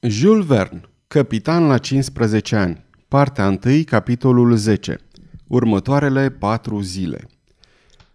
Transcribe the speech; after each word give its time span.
Jules 0.00 0.46
Verne, 0.46 0.80
capitan 1.08 1.66
la 1.66 1.78
15 1.78 2.56
ani, 2.56 2.84
partea 3.08 3.58
1, 3.64 3.82
capitolul 3.86 4.56
10, 4.56 4.98
următoarele 5.46 6.30
patru 6.30 6.80
zile. 6.80 7.28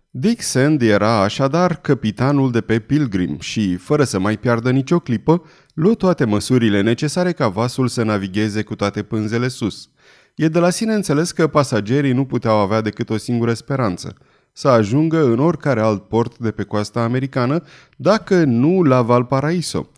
Dick 0.09 0.41
Sand 0.41 0.81
era 0.81 1.21
așadar 1.21 1.75
capitanul 1.75 2.51
de 2.51 2.61
pe 2.61 2.79
Pilgrim 2.79 3.39
și, 3.39 3.75
fără 3.75 4.03
să 4.03 4.19
mai 4.19 4.37
piardă 4.37 4.71
nicio 4.71 4.99
clipă, 4.99 5.43
luă 5.73 5.93
toate 5.95 6.25
măsurile 6.25 6.81
necesare 6.81 7.31
ca 7.31 7.47
vasul 7.47 7.87
să 7.87 8.03
navigheze 8.03 8.61
cu 8.61 8.75
toate 8.75 9.03
pânzele 9.03 9.47
sus. 9.47 9.89
E 10.35 10.47
de 10.47 10.59
la 10.59 10.69
sine 10.69 10.93
înțeles 10.93 11.31
că 11.31 11.47
pasagerii 11.47 12.13
nu 12.13 12.25
puteau 12.25 12.57
avea 12.57 12.81
decât 12.81 13.09
o 13.09 13.17
singură 13.17 13.53
speranță, 13.53 14.15
să 14.53 14.67
ajungă 14.67 15.25
în 15.25 15.39
oricare 15.39 15.81
alt 15.81 16.07
port 16.07 16.37
de 16.37 16.51
pe 16.51 16.63
coasta 16.63 17.03
americană, 17.03 17.63
dacă 17.97 18.43
nu 18.43 18.83
la 18.83 19.01
Valparaiso– 19.01 19.89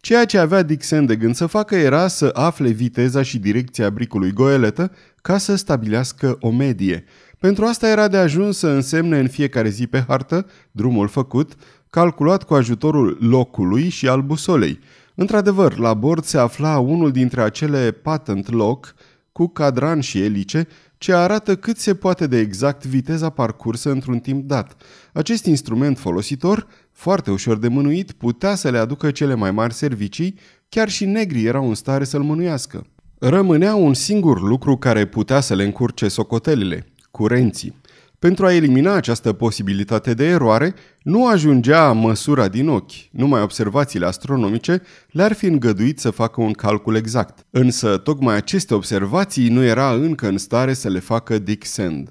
Ceea 0.00 0.24
ce 0.24 0.38
avea 0.38 0.62
Dixon 0.62 1.06
de 1.06 1.16
gând 1.16 1.34
să 1.34 1.46
facă 1.46 1.76
era 1.76 2.08
să 2.08 2.30
afle 2.34 2.68
viteza 2.70 3.22
și 3.22 3.38
direcția 3.38 3.90
bricului 3.90 4.32
goeletă 4.32 4.92
ca 5.22 5.38
să 5.38 5.54
stabilească 5.54 6.36
o 6.40 6.50
medie. 6.50 7.04
Pentru 7.38 7.64
asta 7.64 7.88
era 7.88 8.08
de 8.08 8.16
ajuns 8.16 8.58
să 8.58 8.68
însemne 8.68 9.18
în 9.18 9.28
fiecare 9.28 9.68
zi 9.68 9.86
pe 9.86 10.04
hartă 10.08 10.46
drumul 10.70 11.08
făcut, 11.08 11.52
calculat 11.90 12.42
cu 12.42 12.54
ajutorul 12.54 13.18
locului 13.20 13.88
și 13.88 14.08
al 14.08 14.22
busolei. 14.22 14.78
Într-adevăr, 15.14 15.78
la 15.78 15.94
bord 15.94 16.24
se 16.24 16.38
afla 16.38 16.78
unul 16.78 17.10
dintre 17.10 17.42
acele 17.42 17.90
patent 17.90 18.50
lock 18.50 18.94
cu 19.32 19.48
cadran 19.48 20.00
și 20.00 20.22
elice 20.22 20.66
ce 20.98 21.12
arată 21.12 21.56
cât 21.56 21.78
se 21.78 21.94
poate 21.94 22.26
de 22.26 22.38
exact 22.38 22.86
viteza 22.86 23.30
parcursă 23.30 23.90
într-un 23.90 24.18
timp 24.18 24.48
dat. 24.48 24.76
Acest 25.12 25.44
instrument 25.44 25.98
folositor, 25.98 26.66
foarte 27.00 27.30
ușor 27.30 27.58
de 27.58 27.68
mânuit, 27.68 28.12
putea 28.12 28.54
să 28.54 28.70
le 28.70 28.78
aducă 28.78 29.10
cele 29.10 29.34
mai 29.34 29.50
mari 29.50 29.74
servicii, 29.74 30.38
chiar 30.68 30.88
și 30.88 31.04
negrii 31.04 31.46
erau 31.46 31.68
în 31.68 31.74
stare 31.74 32.04
să-l 32.04 32.22
mânuiască. 32.22 32.86
Rămânea 33.18 33.74
un 33.74 33.94
singur 33.94 34.40
lucru 34.42 34.76
care 34.76 35.06
putea 35.06 35.40
să 35.40 35.54
le 35.54 35.64
încurce 35.64 36.08
socotelile, 36.08 36.86
curenții. 37.10 37.74
Pentru 38.18 38.46
a 38.46 38.54
elimina 38.54 38.94
această 38.94 39.32
posibilitate 39.32 40.14
de 40.14 40.24
eroare, 40.24 40.74
nu 41.02 41.26
ajungea 41.26 41.92
măsura 41.92 42.48
din 42.48 42.68
ochi, 42.68 43.10
numai 43.10 43.42
observațiile 43.42 44.06
astronomice 44.06 44.82
le-ar 45.10 45.32
fi 45.32 45.46
îngăduit 45.46 45.98
să 45.98 46.10
facă 46.10 46.40
un 46.40 46.52
calcul 46.52 46.94
exact. 46.94 47.46
Însă, 47.50 47.96
tocmai 47.96 48.36
aceste 48.36 48.74
observații 48.74 49.48
nu 49.48 49.62
era 49.62 49.92
încă 49.92 50.28
în 50.28 50.38
stare 50.38 50.72
să 50.72 50.88
le 50.88 50.98
facă 50.98 51.38
Dick 51.38 51.66
Sand. 51.66 52.10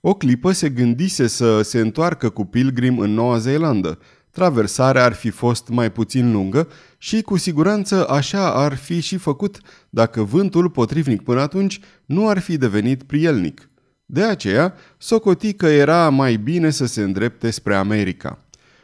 O 0.00 0.14
clipă 0.14 0.52
se 0.52 0.68
gândise 0.68 1.26
să 1.26 1.62
se 1.62 1.80
întoarcă 1.80 2.28
cu 2.28 2.44
Pilgrim 2.44 2.98
în 2.98 3.10
Noua 3.10 3.38
Zeelandă. 3.38 3.98
Traversarea 4.36 5.04
ar 5.04 5.12
fi 5.12 5.30
fost 5.30 5.68
mai 5.68 5.92
puțin 5.92 6.32
lungă 6.32 6.68
și 6.98 7.22
cu 7.22 7.36
siguranță 7.36 8.08
așa 8.08 8.54
ar 8.54 8.74
fi 8.74 9.00
și 9.00 9.16
făcut 9.16 9.58
dacă 9.90 10.22
vântul 10.22 10.70
potrivnic 10.70 11.22
până 11.22 11.40
atunci 11.40 11.80
nu 12.04 12.28
ar 12.28 12.38
fi 12.38 12.56
devenit 12.56 13.02
prielnic. 13.02 13.70
De 14.06 14.22
aceea, 14.22 14.74
socoti 14.98 15.52
că 15.52 15.66
era 15.66 16.08
mai 16.08 16.36
bine 16.36 16.70
să 16.70 16.86
se 16.86 17.02
îndrepte 17.02 17.50
spre 17.50 17.74
America. 17.74 18.38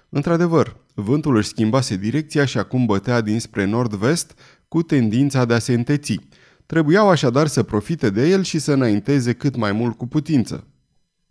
Într-adevăr, 0.08 0.76
vântul 0.94 1.36
își 1.36 1.48
schimbase 1.48 1.96
direcția 1.96 2.44
și 2.44 2.58
acum 2.58 2.86
bătea 2.86 3.20
dinspre 3.20 3.64
nord-vest 3.64 4.38
cu 4.68 4.82
tendința 4.82 5.44
de 5.44 5.54
a 5.54 5.58
se 5.58 5.72
înteți. 5.72 6.18
Trebuiau 6.66 7.08
așadar 7.08 7.46
să 7.46 7.62
profite 7.62 8.10
de 8.10 8.28
el 8.28 8.42
și 8.42 8.58
să 8.58 8.72
înainteze 8.72 9.32
cât 9.32 9.56
mai 9.56 9.72
mult 9.72 9.96
cu 9.96 10.06
putință. 10.06 10.66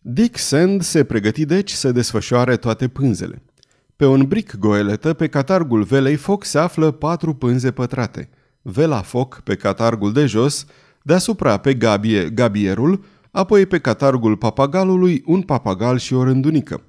Dick 0.03 0.38
Sand 0.38 0.81
se 0.81 1.03
pregăti 1.03 1.45
deci 1.45 1.72
să 1.72 1.91
desfășoare 1.91 2.56
toate 2.56 2.88
pânzele. 2.88 3.41
Pe 4.02 4.07
un 4.07 4.23
bric 4.23 4.55
goeletă, 4.57 5.13
pe 5.13 5.27
catargul 5.27 5.83
velei 5.83 6.16
foc, 6.16 6.44
se 6.44 6.59
află 6.59 6.91
patru 6.91 7.33
pânze 7.33 7.71
pătrate. 7.71 8.30
Vela 8.61 9.02
foc 9.02 9.41
pe 9.44 9.55
catargul 9.55 10.13
de 10.13 10.25
jos, 10.25 10.66
deasupra 11.02 11.57
pe 11.57 11.73
gabie 11.73 12.29
gabierul, 12.29 13.03
apoi 13.31 13.66
pe 13.66 13.79
catargul 13.79 14.38
papagalului 14.38 15.23
un 15.25 15.41
papagal 15.41 15.97
și 15.97 16.13
o 16.13 16.23
rândunică. 16.23 16.84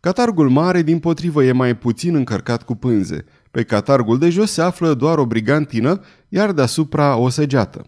Catargul 0.00 0.48
mare, 0.48 0.82
din 0.82 0.98
potrivă, 0.98 1.44
e 1.44 1.52
mai 1.52 1.76
puțin 1.76 2.14
încărcat 2.14 2.62
cu 2.62 2.74
pânze. 2.74 3.24
Pe 3.50 3.62
catargul 3.62 4.18
de 4.18 4.28
jos 4.28 4.52
se 4.52 4.62
află 4.62 4.94
doar 4.94 5.18
o 5.18 5.26
brigantină, 5.26 6.00
iar 6.28 6.52
deasupra 6.52 7.16
o 7.16 7.28
săgeată. 7.28 7.86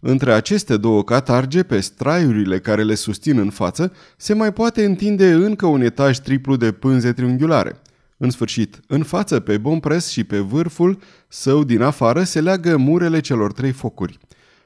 Între 0.00 0.32
aceste 0.32 0.76
două 0.76 1.04
catarge, 1.04 1.62
pe 1.62 1.80
straiurile 1.80 2.58
care 2.58 2.82
le 2.82 2.94
susțin 2.94 3.38
în 3.38 3.50
față, 3.50 3.92
se 4.16 4.34
mai 4.34 4.52
poate 4.52 4.84
întinde 4.84 5.32
încă 5.32 5.66
un 5.66 5.80
etaj 5.80 6.18
triplu 6.18 6.56
de 6.56 6.72
pânze 6.72 7.12
triunghiulare. 7.12 7.78
În 8.16 8.30
sfârșit, 8.30 8.80
în 8.86 9.02
față, 9.02 9.40
pe 9.40 9.58
bompres 9.58 10.08
și 10.08 10.24
pe 10.24 10.38
vârful 10.38 10.98
său 11.28 11.64
din 11.64 11.82
afară 11.82 12.22
se 12.22 12.40
leagă 12.40 12.76
murele 12.76 13.20
celor 13.20 13.52
trei 13.52 13.72
focuri. 13.72 14.18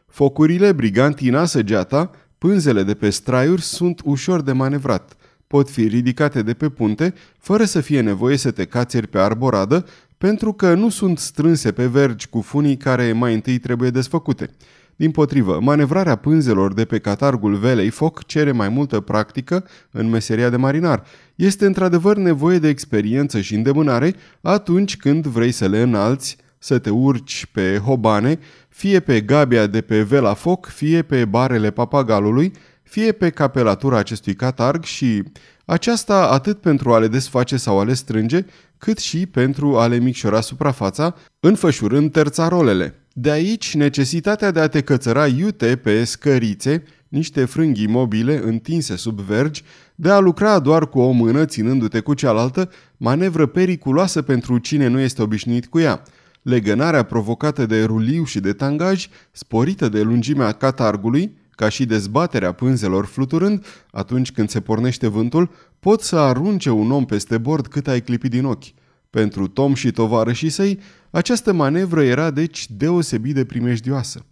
Focurile, 0.07 0.73
brigantina, 0.73 1.45
săgeata, 1.45 2.11
Pânzele 2.39 2.83
de 2.83 2.95
pe 2.95 3.11
straiuri 3.11 3.63
sunt 3.63 4.01
ușor 4.05 4.43
de 4.43 4.53
manevrat. 4.53 5.17
Pot 5.47 5.71
fi 5.71 5.87
ridicate 5.87 6.43
de 6.43 6.55
pe 6.55 6.69
punte, 6.69 7.15
fără 7.39 7.65
să 7.65 7.81
fie 7.81 8.01
nevoie 8.01 8.37
să 8.37 8.51
te 8.51 8.65
cațeri 8.65 9.07
pe 9.07 9.19
arboradă, 9.19 9.87
pentru 10.19 10.53
că 10.53 10.75
nu 10.75 10.89
sunt 10.89 11.19
strânse 11.19 11.73
pe 11.73 11.87
vergi 11.87 12.29
cu 12.29 12.41
funii 12.41 12.77
care 12.77 13.13
mai 13.13 13.35
întâi 13.35 13.59
trebuie 13.59 13.91
desfăcute. 13.91 14.51
Din 14.99 15.11
potrivă, 15.11 15.59
manevrarea 15.61 16.17
pânzelor 16.17 16.75
de 16.75 16.85
pe 16.85 16.99
catargul 16.99 17.55
velei 17.55 17.91
foc 17.91 18.27
cere 18.27 18.53
mai 18.53 18.69
multă 18.69 19.01
practică 19.01 19.65
în 19.91 20.09
meseria 20.09 20.49
de 20.49 20.57
marinar. 20.57 21.05
Este 21.35 21.67
într-adevăr 21.67 22.17
nevoie 22.17 22.59
de 22.59 22.69
experiență 22.69 23.41
și 23.41 23.55
îndemânare 23.55 24.15
atunci 24.41 24.97
când 24.97 25.27
vrei 25.27 25.53
să 25.53 25.69
le 25.69 25.81
înalți, 25.81 26.37
să 26.59 26.79
te 26.79 26.91
urci 26.91 27.47
pe 27.53 27.81
hobane, 27.85 28.39
fie 28.69 29.01
pe 29.01 29.21
gabia 29.21 29.67
de 29.67 29.81
pe 29.81 30.03
vela 30.03 30.35
foc, 30.35 30.67
fie 30.67 31.03
pe 31.03 31.25
barele 31.25 31.71
papagalului, 31.71 32.53
fie 32.83 33.13
pe 33.13 33.31
capelatura 33.31 33.99
acestui 33.99 34.35
catarg 34.35 34.85
și 34.85 35.23
aceasta 35.65 36.29
atât 36.31 36.61
pentru 36.61 36.93
a 36.93 36.99
le 36.99 37.09
desface 37.09 37.57
sau 37.57 37.79
a 37.79 37.85
le 37.85 37.95
strânge, 37.95 38.45
cât 38.79 38.99
și 38.99 39.27
pentru 39.27 39.79
a 39.79 39.87
le 39.87 39.99
micșora 39.99 40.41
suprafața, 40.41 41.15
înfășurând 41.41 42.13
terțarolele. 42.13 42.95
De 43.21 43.31
aici 43.31 43.75
necesitatea 43.75 44.51
de 44.51 44.61
a 44.61 44.69
te 44.69 44.81
cățăra 44.81 45.27
iute 45.27 45.77
pe 45.77 46.05
scărițe, 46.05 46.83
niște 47.09 47.45
frânghii 47.45 47.87
mobile 47.87 48.41
întinse 48.45 48.97
sub 48.97 49.21
vergi, 49.21 49.63
de 49.95 50.11
a 50.11 50.19
lucra 50.19 50.59
doar 50.59 50.89
cu 50.89 50.99
o 50.99 51.11
mână 51.11 51.45
ținându-te 51.45 52.01
cu 52.01 52.15
cealaltă, 52.15 52.71
manevră 52.97 53.47
periculoasă 53.47 54.23
pentru 54.23 54.59
cine 54.59 54.87
nu 54.87 54.99
este 54.99 55.23
obișnuit 55.23 55.67
cu 55.67 55.79
ea– 55.79 56.03
legănarea 56.43 57.03
provocată 57.03 57.67
de 57.67 57.85
ruliu 57.85 58.25
și 58.25 58.41
de 58.41 58.53
tangaj, 58.53 59.09
sporită 59.31 59.89
de 59.89 60.03
lungimea 60.03 60.53
catargului, 60.53 61.37
ca 61.51 61.69
și 61.69 61.85
dezbaterea 61.85 62.53
pânzelor 62.53 63.05
fluturând, 63.05 63.65
atunci 63.91 64.33
când 64.33 64.49
se 64.49 64.61
pornește 64.61 65.07
vântul, 65.07 65.51
pot 65.81 66.01
să 66.01 66.17
arunce 66.17 66.71
un 66.71 66.91
om 66.91 67.05
peste 67.05 67.39
bord 67.39 67.67
cât 67.67 67.89
ai 67.89 68.01
clipi 68.01 68.29
din 68.29 68.45
ochi. 68.45 68.65
Pentru 69.11 69.47
Tom 69.47 69.75
și 69.75 69.91
tovarășii 69.91 70.49
săi, 70.49 70.79
această 71.11 71.53
manevră 71.53 72.03
era 72.03 72.31
deci 72.31 72.67
deosebit 72.71 73.35
de 73.35 73.45
primejdioasă. 73.45 74.25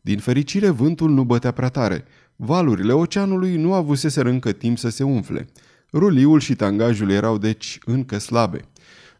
Din 0.00 0.18
fericire, 0.18 0.68
vântul 0.68 1.10
nu 1.10 1.24
bătea 1.24 1.50
prea 1.50 1.68
tare. 1.68 2.04
Valurile 2.36 2.92
oceanului 2.92 3.56
nu 3.56 3.74
avuseseră 3.74 4.28
încă 4.28 4.52
timp 4.52 4.78
să 4.78 4.88
se 4.88 5.02
umfle. 5.02 5.48
Ruliul 5.92 6.40
și 6.40 6.54
tangajul 6.54 7.10
erau 7.10 7.38
deci 7.38 7.78
încă 7.84 8.18
slabe. 8.18 8.60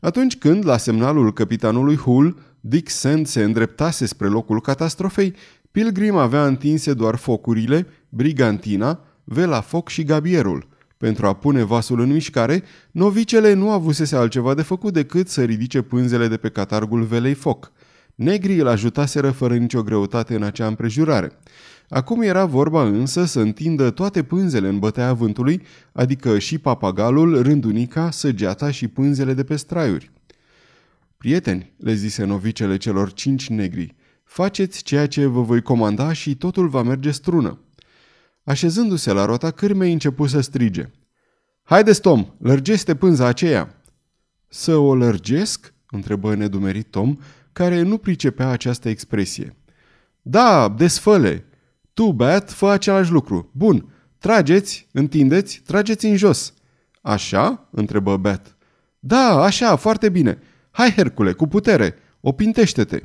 Atunci 0.00 0.36
când, 0.36 0.66
la 0.66 0.76
semnalul 0.76 1.32
capitanului 1.32 1.96
Hull, 1.96 2.38
Dick 2.60 2.88
Sand 2.88 3.26
se 3.26 3.42
îndreptase 3.42 4.06
spre 4.06 4.26
locul 4.26 4.60
catastrofei, 4.60 5.34
Pilgrim 5.70 6.16
avea 6.16 6.46
întinse 6.46 6.94
doar 6.94 7.16
focurile, 7.16 7.86
brigantina, 8.08 9.00
vela 9.24 9.60
foc 9.60 9.88
și 9.88 10.02
gabierul. 10.02 10.68
Pentru 11.00 11.26
a 11.26 11.32
pune 11.32 11.62
vasul 11.62 12.00
în 12.00 12.12
mișcare, 12.12 12.62
novicele 12.90 13.52
nu 13.52 13.70
avusese 13.70 14.16
altceva 14.16 14.54
de 14.54 14.62
făcut 14.62 14.92
decât 14.92 15.28
să 15.28 15.44
ridice 15.44 15.82
pânzele 15.82 16.28
de 16.28 16.36
pe 16.36 16.48
catargul 16.48 17.02
velei 17.02 17.34
foc. 17.34 17.72
Negrii 18.14 18.58
îl 18.58 18.66
ajutaseră 18.66 19.30
fără 19.30 19.56
nicio 19.56 19.82
greutate 19.82 20.34
în 20.34 20.42
acea 20.42 20.66
împrejurare. 20.66 21.32
Acum 21.88 22.22
era 22.22 22.44
vorba 22.44 22.82
însă 22.82 23.24
să 23.24 23.40
întindă 23.40 23.90
toate 23.90 24.22
pânzele 24.22 24.68
în 24.68 24.78
bătaia 24.78 25.12
vântului, 25.12 25.62
adică 25.92 26.38
și 26.38 26.58
papagalul, 26.58 27.42
rândunica, 27.42 28.10
săgeata 28.10 28.70
și 28.70 28.88
pânzele 28.88 29.34
de 29.34 29.44
pe 29.44 29.56
straiuri. 29.56 30.10
Prieteni, 31.16 31.72
le 31.76 31.94
zise 31.94 32.24
novicele 32.24 32.76
celor 32.76 33.12
cinci 33.12 33.48
negri, 33.48 33.94
faceți 34.24 34.82
ceea 34.82 35.06
ce 35.06 35.26
vă 35.26 35.42
voi 35.42 35.62
comanda 35.62 36.12
și 36.12 36.36
totul 36.36 36.68
va 36.68 36.82
merge 36.82 37.10
strună. 37.10 37.58
Așezându-se 38.44 39.12
la 39.12 39.24
rota 39.24 39.50
cârmei, 39.50 39.92
începu 39.92 40.26
să 40.26 40.40
strige. 40.40 40.90
Haideți, 41.70 42.00
Tom, 42.00 42.26
lărgește 42.38 42.94
pânza 42.94 43.26
aceea!" 43.26 43.82
Să 44.48 44.76
o 44.76 44.94
lărgesc?" 44.94 45.74
întrebă 45.90 46.34
nedumerit 46.34 46.86
Tom, 46.90 47.16
care 47.52 47.82
nu 47.82 47.98
pricepea 47.98 48.48
această 48.48 48.88
expresie. 48.88 49.56
Da, 50.22 50.68
desfăle!" 50.68 51.44
Tu, 51.94 52.12
Bat, 52.12 52.50
fă 52.52 52.68
același 52.68 53.10
lucru. 53.10 53.50
Bun, 53.52 53.92
trageți, 54.18 54.88
întindeți, 54.92 55.62
trageți 55.66 56.06
în 56.06 56.16
jos. 56.16 56.54
Așa? 57.00 57.68
întrebă 57.70 58.16
Bat. 58.16 58.56
Da, 58.98 59.42
așa, 59.42 59.76
foarte 59.76 60.08
bine. 60.08 60.38
Hai, 60.70 60.92
Hercule, 60.92 61.32
cu 61.32 61.46
putere, 61.46 61.94
opintește-te. 62.20 63.02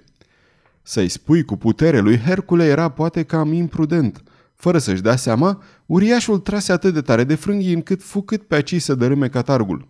Să-i 0.82 1.10
spui 1.10 1.44
cu 1.44 1.56
putere 1.56 2.00
lui 2.00 2.18
Hercule 2.18 2.66
era 2.66 2.90
poate 2.90 3.24
cam 3.24 3.54
imprudent. 3.54 4.24
Fără 4.56 4.78
să-și 4.78 5.02
dea 5.02 5.16
seama, 5.16 5.64
uriașul 5.86 6.40
trase 6.40 6.72
atât 6.72 6.94
de 6.94 7.02
tare 7.02 7.24
de 7.24 7.36
frânghii 7.36 7.74
încât 7.74 8.02
fu 8.04 8.22
cât 8.22 8.44
pe 8.44 8.56
aici 8.56 8.82
să 8.82 8.96
dărâme 8.96 9.28
catargul. 9.28 9.88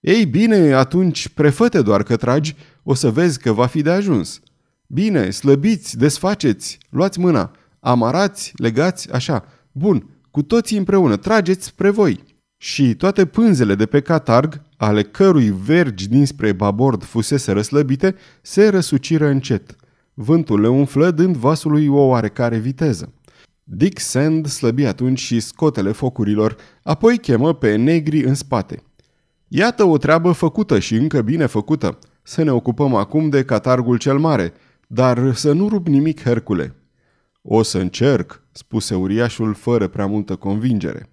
Ei 0.00 0.26
bine, 0.26 0.72
atunci 0.72 1.28
prefăte 1.28 1.82
doar 1.82 2.02
că 2.02 2.16
tragi, 2.16 2.56
o 2.82 2.94
să 2.94 3.10
vezi 3.10 3.38
că 3.38 3.52
va 3.52 3.66
fi 3.66 3.82
de 3.82 3.90
ajuns. 3.90 4.40
Bine, 4.86 5.30
slăbiți, 5.30 5.98
desfaceți, 5.98 6.78
luați 6.88 7.18
mâna, 7.18 7.50
amarați, 7.80 8.52
legați, 8.56 9.12
așa. 9.12 9.44
Bun, 9.72 10.06
cu 10.30 10.42
toții 10.42 10.78
împreună, 10.78 11.16
trageți 11.16 11.66
spre 11.66 11.90
voi. 11.90 12.24
Și 12.56 12.94
toate 12.94 13.26
pânzele 13.26 13.74
de 13.74 13.86
pe 13.86 14.00
catarg, 14.00 14.62
ale 14.76 15.02
cărui 15.02 15.54
vergi 15.64 16.08
dinspre 16.08 16.52
babord 16.52 17.04
fusese 17.04 17.52
răslăbite, 17.52 18.14
se 18.42 18.68
răsuciră 18.68 19.26
încet. 19.26 19.76
Vântul 20.14 20.60
le 20.60 20.68
umflă 20.68 21.10
dând 21.10 21.36
vasului 21.36 21.86
o 21.86 22.00
oarecare 22.00 22.58
viteză. 22.58 23.12
Dick 23.68 23.98
Sand 23.98 24.46
slăbi 24.46 24.84
atunci 24.84 25.18
și 25.18 25.40
scotele 25.40 25.92
focurilor, 25.92 26.56
apoi 26.82 27.18
chemă 27.18 27.54
pe 27.54 27.74
negri 27.74 28.24
în 28.24 28.34
spate. 28.34 28.82
Iată 29.48 29.84
o 29.84 29.98
treabă 29.98 30.32
făcută 30.32 30.78
și 30.78 30.94
încă 30.94 31.22
bine 31.22 31.46
făcută. 31.46 31.98
Să 32.22 32.42
ne 32.42 32.50
ocupăm 32.50 32.94
acum 32.94 33.28
de 33.28 33.44
catargul 33.44 33.98
cel 33.98 34.18
mare, 34.18 34.52
dar 34.86 35.34
să 35.34 35.52
nu 35.52 35.68
rup 35.68 35.86
nimic, 35.86 36.22
Hercule. 36.22 36.74
O 37.42 37.62
să 37.62 37.78
încerc, 37.78 38.42
spuse 38.52 38.94
uriașul 38.94 39.54
fără 39.54 39.86
prea 39.88 40.06
multă 40.06 40.36
convingere. 40.36 41.10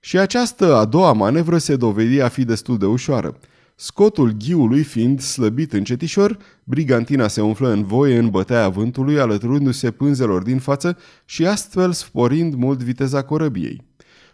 Și 0.00 0.18
această 0.18 0.74
a 0.74 0.84
doua 0.84 1.12
manevră 1.12 1.58
se 1.58 1.76
dovedi 1.76 2.20
a 2.20 2.28
fi 2.28 2.44
destul 2.44 2.78
de 2.78 2.86
ușoară. 2.86 3.38
Scotul 3.80 4.32
ghiului 4.38 4.82
fiind 4.82 5.20
slăbit 5.20 5.72
încetișor, 5.72 6.38
brigantina 6.64 7.28
se 7.28 7.40
umflă 7.40 7.70
în 7.70 7.84
voie 7.84 8.18
în 8.18 8.30
bătaia 8.30 8.68
vântului, 8.68 9.18
alăturându-se 9.18 9.90
pânzelor 9.90 10.42
din 10.42 10.58
față 10.58 10.98
și 11.24 11.46
astfel 11.46 11.92
sporind 11.92 12.54
mult 12.54 12.82
viteza 12.82 13.22
corăbiei. 13.22 13.84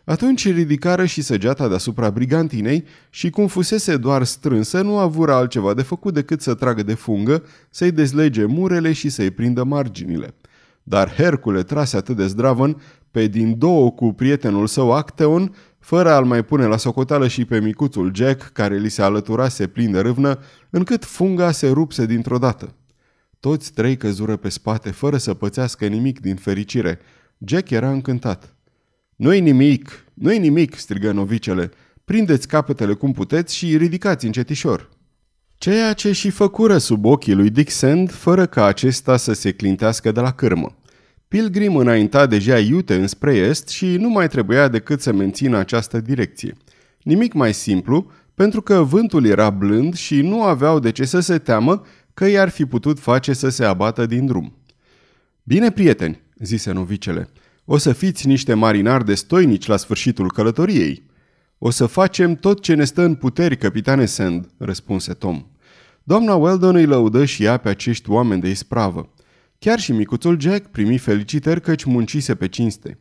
Atunci 0.05 0.52
ridicară 0.52 1.05
și 1.05 1.23
săgeata 1.23 1.69
deasupra 1.69 2.11
brigantinei 2.11 2.85
și 3.11 3.31
cum 3.31 3.46
fusese 3.46 3.96
doar 3.96 4.25
strânsă, 4.25 4.82
nu 4.82 4.99
avură 4.99 5.32
altceva 5.32 5.75
de 5.75 5.82
făcut 5.82 6.14
decât 6.14 6.41
să 6.41 6.55
tragă 6.55 6.82
de 6.82 6.94
fungă, 6.94 7.43
să-i 7.70 7.93
dezlege 7.93 8.44
murele 8.44 8.93
și 8.93 9.08
să-i 9.08 9.31
prindă 9.31 9.64
marginile. 9.64 10.35
Dar 10.82 11.14
Hercule 11.14 11.62
trase 11.62 11.96
atât 11.96 12.17
de 12.17 12.26
zdravăn 12.26 12.76
pe 13.11 13.26
din 13.26 13.58
două 13.58 13.91
cu 13.91 14.12
prietenul 14.12 14.67
său 14.67 14.93
Acteon, 14.93 15.55
fără 15.84 16.10
a-l 16.10 16.25
mai 16.25 16.44
pune 16.44 16.66
la 16.66 16.76
socoteală 16.76 17.28
și 17.28 17.44
pe 17.44 17.60
micuțul 17.60 18.12
Jack, 18.14 18.52
care 18.52 18.78
li 18.78 18.88
se 18.88 19.02
alăturase 19.02 19.66
plin 19.66 19.92
de 19.92 20.00
râvnă, 20.00 20.38
încât 20.70 21.04
funga 21.04 21.50
se 21.50 21.69
rupse 21.69 22.06
dintr-o 22.06 22.38
dată. 22.38 22.75
Toți 23.40 23.72
trei 23.72 23.96
căzură 23.96 24.36
pe 24.36 24.48
spate, 24.48 24.90
fără 24.90 25.16
să 25.16 25.34
pățească 25.34 25.86
nimic 25.86 26.20
din 26.20 26.36
fericire. 26.36 26.98
Jack 27.46 27.70
era 27.70 27.90
încântat. 27.90 28.56
Nu-i 29.16 29.40
nimic, 29.40 30.04
nu-i 30.14 30.38
nimic, 30.38 30.75
strigă 30.75 31.12
novicele. 31.12 31.70
Prindeți 32.04 32.48
capetele 32.48 32.92
cum 32.92 33.12
puteți 33.12 33.56
și 33.56 33.76
ridicați 33.76 34.26
încetișor. 34.26 34.90
Ceea 35.54 35.92
ce 35.92 36.12
și 36.12 36.31
făcură 36.31 36.78
sub 36.78 37.04
ochii 37.04 37.34
lui 37.34 37.50
Dick 37.50 37.70
Sand, 37.70 38.10
fără 38.10 38.46
ca 38.46 38.64
acesta 38.64 39.16
să 39.16 39.32
se 39.32 39.52
clintească 39.52 40.12
de 40.12 40.20
la 40.20 40.32
cârmă. 40.32 40.76
Pilgrim 41.28 41.76
înainta 41.76 42.26
deja 42.26 42.58
iute 42.58 42.94
înspre 42.94 43.36
est 43.36 43.68
și 43.68 43.86
nu 43.86 44.08
mai 44.08 44.28
trebuia 44.28 44.68
decât 44.68 45.00
să 45.00 45.12
mențină 45.12 45.56
această 45.56 46.00
direcție. 46.00 46.56
Nimic 47.02 47.32
mai 47.32 47.54
simplu, 47.54 48.10
pentru 48.34 48.62
că 48.62 48.82
vântul 48.82 49.26
era 49.26 49.50
blând 49.50 49.94
și 49.94 50.20
nu 50.20 50.42
aveau 50.42 50.78
de 50.78 50.90
ce 50.92 51.04
să 51.04 51.20
se 51.20 51.38
teamă 51.38 51.82
că 52.14 52.26
i-ar 52.26 52.48
fi 52.48 52.64
putut 52.64 52.98
face 52.98 53.32
să 53.32 53.48
se 53.48 53.64
abată 53.64 54.06
din 54.06 54.26
drum. 54.26 54.56
Bine, 55.42 55.70
prieteni, 55.70 56.20
zise 56.38 56.72
novicele, 56.72 57.28
o 57.64 57.76
să 57.76 57.92
fiți 57.92 58.26
niște 58.26 58.54
marinari 58.54 59.04
de 59.04 59.14
stoinici 59.14 59.66
la 59.66 59.76
sfârșitul 59.76 60.32
călătoriei. 60.32 61.06
O 61.58 61.70
să 61.70 61.86
facem 61.86 62.34
tot 62.34 62.62
ce 62.62 62.74
ne 62.74 62.84
stă 62.84 63.02
în 63.02 63.14
puteri, 63.14 63.56
capitane 63.56 64.04
Sand, 64.04 64.50
răspunse 64.58 65.12
Tom. 65.12 65.46
Doamna 66.02 66.34
Weldon 66.34 66.74
îi 66.74 66.86
lăudă 66.86 67.24
și 67.24 67.44
ea 67.44 67.56
pe 67.56 67.68
acești 67.68 68.10
oameni 68.10 68.40
de 68.40 68.48
ispravă. 68.48 69.13
Chiar 69.64 69.81
și 69.81 69.93
micuțul 69.93 70.40
Jack 70.40 70.66
primi 70.66 70.99
felicitări 70.99 71.61
căci 71.61 71.84
muncise 71.84 72.34
pe 72.34 72.49
cinste. 72.49 72.99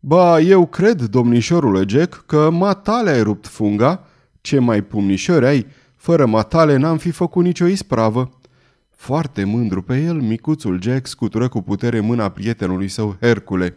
Ba, 0.00 0.40
eu 0.40 0.66
cred, 0.66 1.02
domnișorule 1.02 1.84
Jack, 1.86 2.24
că 2.26 2.50
matale 2.50 3.10
ai 3.10 3.22
rupt 3.22 3.46
funga. 3.46 4.06
Ce 4.40 4.58
mai 4.58 4.82
pumnișori 4.82 5.46
ai? 5.46 5.66
Fără 5.96 6.26
matale 6.26 6.76
n-am 6.76 6.98
fi 6.98 7.10
făcut 7.10 7.44
nicio 7.44 7.66
ispravă. 7.66 8.30
Foarte 8.96 9.44
mândru 9.44 9.82
pe 9.82 10.00
el, 10.00 10.20
micuțul 10.20 10.82
Jack 10.82 11.06
scutură 11.06 11.48
cu 11.48 11.62
putere 11.62 12.00
mâna 12.00 12.28
prietenului 12.28 12.88
său 12.88 13.16
Hercule. 13.20 13.76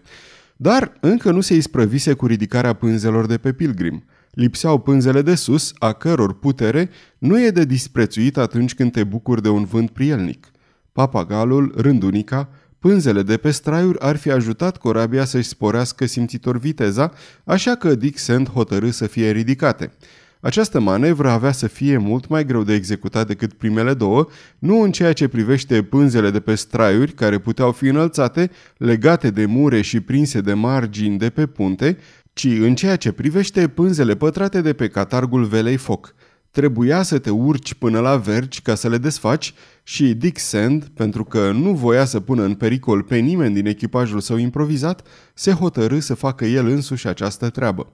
Dar 0.55 0.97
încă 0.99 1.31
nu 1.31 1.41
se 1.41 1.55
isprăvise 1.55 2.13
cu 2.13 2.25
ridicarea 2.25 2.73
pânzelor 2.73 3.25
de 3.25 3.37
pe 3.37 3.53
pilgrim. 3.53 4.03
Lipseau 4.31 4.79
pânzele 4.79 5.21
de 5.21 5.35
sus, 5.35 5.73
a 5.77 5.93
căror 5.93 6.39
putere 6.39 6.89
nu 7.17 7.43
e 7.43 7.49
de 7.49 7.65
disprețuit 7.65 8.37
atunci 8.37 8.75
când 8.75 8.91
te 8.91 9.03
bucuri 9.03 9.41
de 9.41 9.49
un 9.49 9.63
vânt 9.63 9.89
prielnic. 9.89 10.50
Papagalul, 10.93 11.73
rândunica, 11.77 12.49
pânzele 12.79 13.21
de 13.21 13.37
pe 13.37 13.51
straiuri 13.51 13.99
ar 13.99 14.15
fi 14.15 14.31
ajutat 14.31 14.77
corabia 14.77 15.25
să-și 15.25 15.47
sporească 15.47 16.05
simțitor 16.05 16.57
viteza, 16.57 17.11
așa 17.43 17.75
că 17.75 17.95
Dick 17.95 18.17
Sand 18.17 18.49
hotărâ 18.49 18.89
să 18.89 19.07
fie 19.07 19.31
ridicate. 19.31 19.91
Această 20.39 20.79
manevră 20.79 21.29
avea 21.29 21.51
să 21.51 21.67
fie 21.67 21.97
mult 21.97 22.27
mai 22.27 22.45
greu 22.45 22.63
de 22.63 22.73
executat 22.73 23.27
decât 23.27 23.53
primele 23.53 23.93
două, 23.93 24.27
nu 24.59 24.81
în 24.81 24.91
ceea 24.91 25.13
ce 25.13 25.27
privește 25.27 25.83
pânzele 25.83 26.29
de 26.29 26.39
pe 26.39 26.55
straiuri, 26.55 27.11
care 27.11 27.39
puteau 27.39 27.71
fi 27.71 27.87
înălțate, 27.87 28.51
legate 28.77 29.29
de 29.29 29.45
mure 29.45 29.81
și 29.81 29.99
prinse 29.99 30.41
de 30.41 30.53
margini 30.53 31.17
de 31.17 31.29
pe 31.29 31.45
punte, 31.45 31.97
ci 32.33 32.47
în 32.59 32.75
ceea 32.75 32.95
ce 32.95 33.11
privește 33.11 33.67
pânzele 33.67 34.15
pătrate 34.15 34.61
de 34.61 34.73
pe 34.73 34.87
catargul 34.87 35.43
velei 35.43 35.77
foc– 35.77 36.13
Trebuia 36.51 37.01
să 37.01 37.19
te 37.19 37.29
urci 37.29 37.73
până 37.73 37.99
la 37.99 38.17
vergi 38.17 38.61
ca 38.61 38.75
să 38.75 38.89
le 38.89 38.97
desfaci 38.97 39.53
și 39.91 40.13
Dick 40.13 40.39
Sand, 40.39 40.83
pentru 40.93 41.23
că 41.23 41.51
nu 41.51 41.73
voia 41.73 42.05
să 42.05 42.19
pună 42.19 42.43
în 42.43 42.53
pericol 42.53 43.03
pe 43.03 43.17
nimeni 43.17 43.53
din 43.53 43.65
echipajul 43.65 44.19
său 44.19 44.37
improvizat, 44.37 45.07
se 45.33 45.51
hotărâ 45.51 45.99
să 45.99 46.13
facă 46.13 46.45
el 46.45 46.67
însuși 46.67 47.07
această 47.07 47.49
treabă. 47.49 47.93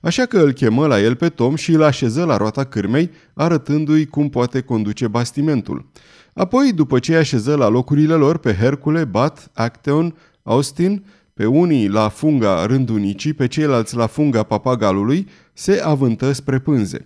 Așa 0.00 0.24
că 0.24 0.38
îl 0.38 0.52
chemă 0.52 0.86
la 0.86 1.00
el 1.00 1.14
pe 1.14 1.28
Tom 1.28 1.54
și 1.54 1.72
îl 1.72 1.82
așeză 1.82 2.24
la 2.24 2.36
roata 2.36 2.64
cârmei, 2.64 3.10
arătându-i 3.34 4.06
cum 4.06 4.28
poate 4.28 4.60
conduce 4.60 5.06
bastimentul. 5.06 5.90
Apoi, 6.34 6.72
după 6.72 6.98
ce 6.98 7.16
așeză 7.16 7.54
la 7.54 7.68
locurile 7.68 8.14
lor 8.14 8.38
pe 8.38 8.54
Hercule, 8.54 9.04
Bat, 9.04 9.50
Acteon, 9.54 10.14
Austin, 10.42 11.04
pe 11.34 11.46
unii 11.46 11.88
la 11.88 12.08
funga 12.08 12.66
rândunicii, 12.66 13.32
pe 13.32 13.46
ceilalți 13.46 13.96
la 13.96 14.06
funga 14.06 14.42
papagalului, 14.42 15.28
se 15.52 15.80
avântă 15.84 16.32
spre 16.32 16.58
pânze 16.58 17.04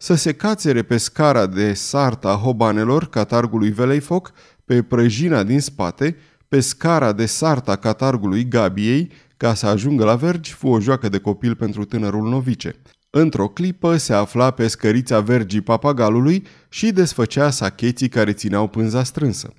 să 0.00 0.14
se 0.14 0.32
cațere 0.32 0.82
pe 0.82 0.96
scara 0.96 1.46
de 1.46 1.72
sarta 1.72 2.34
hobanelor 2.34 3.08
catargului 3.08 3.70
Velei 3.70 4.00
Foc, 4.00 4.32
pe 4.64 4.82
prăjina 4.82 5.42
din 5.42 5.60
spate, 5.60 6.16
pe 6.48 6.60
scara 6.60 7.12
de 7.12 7.26
sarta 7.26 7.76
catargului 7.76 8.48
Gabiei, 8.48 9.10
ca 9.36 9.54
să 9.54 9.66
ajungă 9.66 10.04
la 10.04 10.14
vergi, 10.14 10.52
fu 10.52 10.68
o 10.68 10.80
joacă 10.80 11.08
de 11.08 11.18
copil 11.18 11.54
pentru 11.54 11.84
tânărul 11.84 12.28
novice. 12.28 12.74
Într-o 13.10 13.48
clipă 13.48 13.96
se 13.96 14.12
afla 14.12 14.50
pe 14.50 14.68
scărița 14.68 15.20
vergii 15.20 15.60
papagalului 15.60 16.46
și 16.68 16.92
desfăcea 16.92 17.50
sacheții 17.50 18.08
care 18.08 18.32
țineau 18.32 18.68
pânza 18.68 19.02
strânsă. 19.02 19.52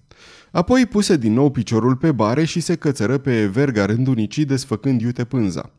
Apoi 0.51 0.86
puse 0.86 1.17
din 1.17 1.34
nou 1.34 1.51
piciorul 1.51 1.96
pe 1.96 2.12
bare 2.12 2.46
și 2.46 2.60
se 2.60 2.75
cățără 2.75 3.17
pe 3.17 3.46
verga 3.46 3.86
rândunicii 3.86 4.46
desfăcând 4.46 5.01
iute 5.01 5.24
pânza. 5.24 5.72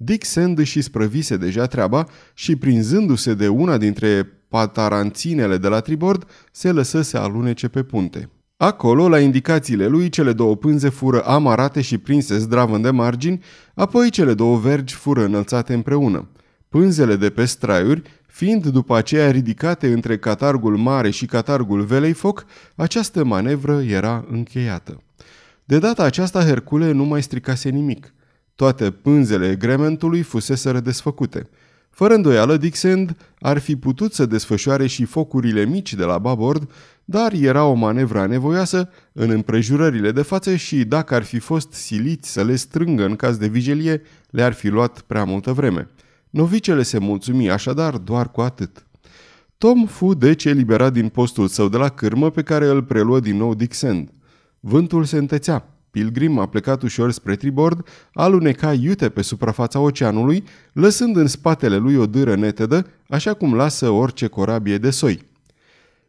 Dick 0.00 0.24
Sand 0.24 0.58
își 0.58 0.80
sprăvise 0.80 1.36
deja 1.36 1.66
treaba 1.66 2.06
și, 2.34 2.56
prinzându-se 2.56 3.34
de 3.34 3.48
una 3.48 3.76
dintre 3.76 4.32
pataranținele 4.48 5.56
de 5.56 5.68
la 5.68 5.80
tribord, 5.80 6.30
se 6.52 6.72
lăsă 6.72 7.02
să 7.02 7.18
alunece 7.18 7.68
pe 7.68 7.82
punte. 7.82 8.30
Acolo, 8.56 9.08
la 9.08 9.20
indicațiile 9.20 9.86
lui, 9.86 10.08
cele 10.08 10.32
două 10.32 10.56
pânze 10.56 10.88
fură 10.88 11.24
amarate 11.24 11.80
și 11.80 11.98
prinse 11.98 12.38
zdravând 12.38 12.82
de 12.82 12.90
margini, 12.90 13.42
apoi 13.74 14.10
cele 14.10 14.34
două 14.34 14.58
vergi 14.58 14.94
fură 14.94 15.24
înălțate 15.24 15.74
împreună. 15.74 16.28
Pânzele 16.68 17.16
de 17.16 17.30
pe 17.30 17.44
straiuri, 17.44 18.02
fiind 18.26 18.66
după 18.66 18.96
aceea 18.96 19.30
ridicate 19.30 19.92
între 19.92 20.18
catargul 20.18 20.76
mare 20.76 21.10
și 21.10 21.26
catargul 21.26 21.82
velei 21.82 22.12
foc, 22.12 22.44
această 22.76 23.24
manevră 23.24 23.82
era 23.82 24.24
încheiată. 24.30 25.02
De 25.64 25.78
data 25.78 26.02
aceasta 26.02 26.44
Hercule 26.44 26.92
nu 26.92 27.04
mai 27.04 27.22
stricase 27.22 27.68
nimic– 27.68 28.12
toate 28.58 28.90
pânzele 28.90 29.50
egrementului 29.50 30.22
fuseseră 30.22 30.80
desfăcute. 30.80 31.48
Fără 31.90 32.14
îndoială, 32.14 32.56
Dixend 32.56 33.16
ar 33.40 33.58
fi 33.58 33.76
putut 33.76 34.12
să 34.12 34.26
desfășoare 34.26 34.86
și 34.86 35.04
focurile 35.04 35.64
mici 35.64 35.94
de 35.94 36.04
la 36.04 36.18
babord, 36.18 36.70
dar 37.04 37.32
era 37.32 37.64
o 37.64 37.74
manevră 37.74 38.26
nevoioasă 38.26 38.90
în 39.12 39.30
împrejurările 39.30 40.12
de 40.12 40.22
față 40.22 40.56
și 40.56 40.84
dacă 40.84 41.14
ar 41.14 41.22
fi 41.22 41.38
fost 41.38 41.72
siliți 41.72 42.32
să 42.32 42.44
le 42.44 42.56
strângă 42.56 43.04
în 43.04 43.16
caz 43.16 43.36
de 43.36 43.46
vigilie, 43.46 44.02
le-ar 44.30 44.52
fi 44.52 44.68
luat 44.68 45.00
prea 45.00 45.24
multă 45.24 45.52
vreme. 45.52 45.88
Novicele 46.30 46.82
se 46.82 46.98
mulțumi 46.98 47.50
așadar 47.50 47.96
doar 47.96 48.30
cu 48.30 48.40
atât. 48.40 48.86
Tom 49.58 49.86
fu 49.86 50.14
deci 50.14 50.44
eliberat 50.44 50.92
din 50.92 51.08
postul 51.08 51.48
său 51.48 51.68
de 51.68 51.76
la 51.76 51.88
cârmă 51.88 52.30
pe 52.30 52.42
care 52.42 52.66
îl 52.66 52.82
preluă 52.82 53.20
din 53.20 53.36
nou 53.36 53.54
Dixend. 53.54 54.08
Vântul 54.60 55.04
se 55.04 55.16
întețea. 55.16 55.77
Pilgrim 55.98 56.38
a 56.38 56.46
plecat 56.46 56.82
ușor 56.82 57.12
spre 57.12 57.36
tribord, 57.36 57.88
aluneca 58.12 58.72
iute 58.72 59.08
pe 59.08 59.22
suprafața 59.22 59.80
oceanului, 59.80 60.44
lăsând 60.72 61.16
în 61.16 61.26
spatele 61.26 61.76
lui 61.76 61.96
o 61.96 62.06
dâră 62.06 62.34
netedă, 62.34 62.86
așa 63.08 63.34
cum 63.34 63.54
lasă 63.54 63.88
orice 63.88 64.26
corabie 64.26 64.78
de 64.78 64.90
soi. 64.90 65.20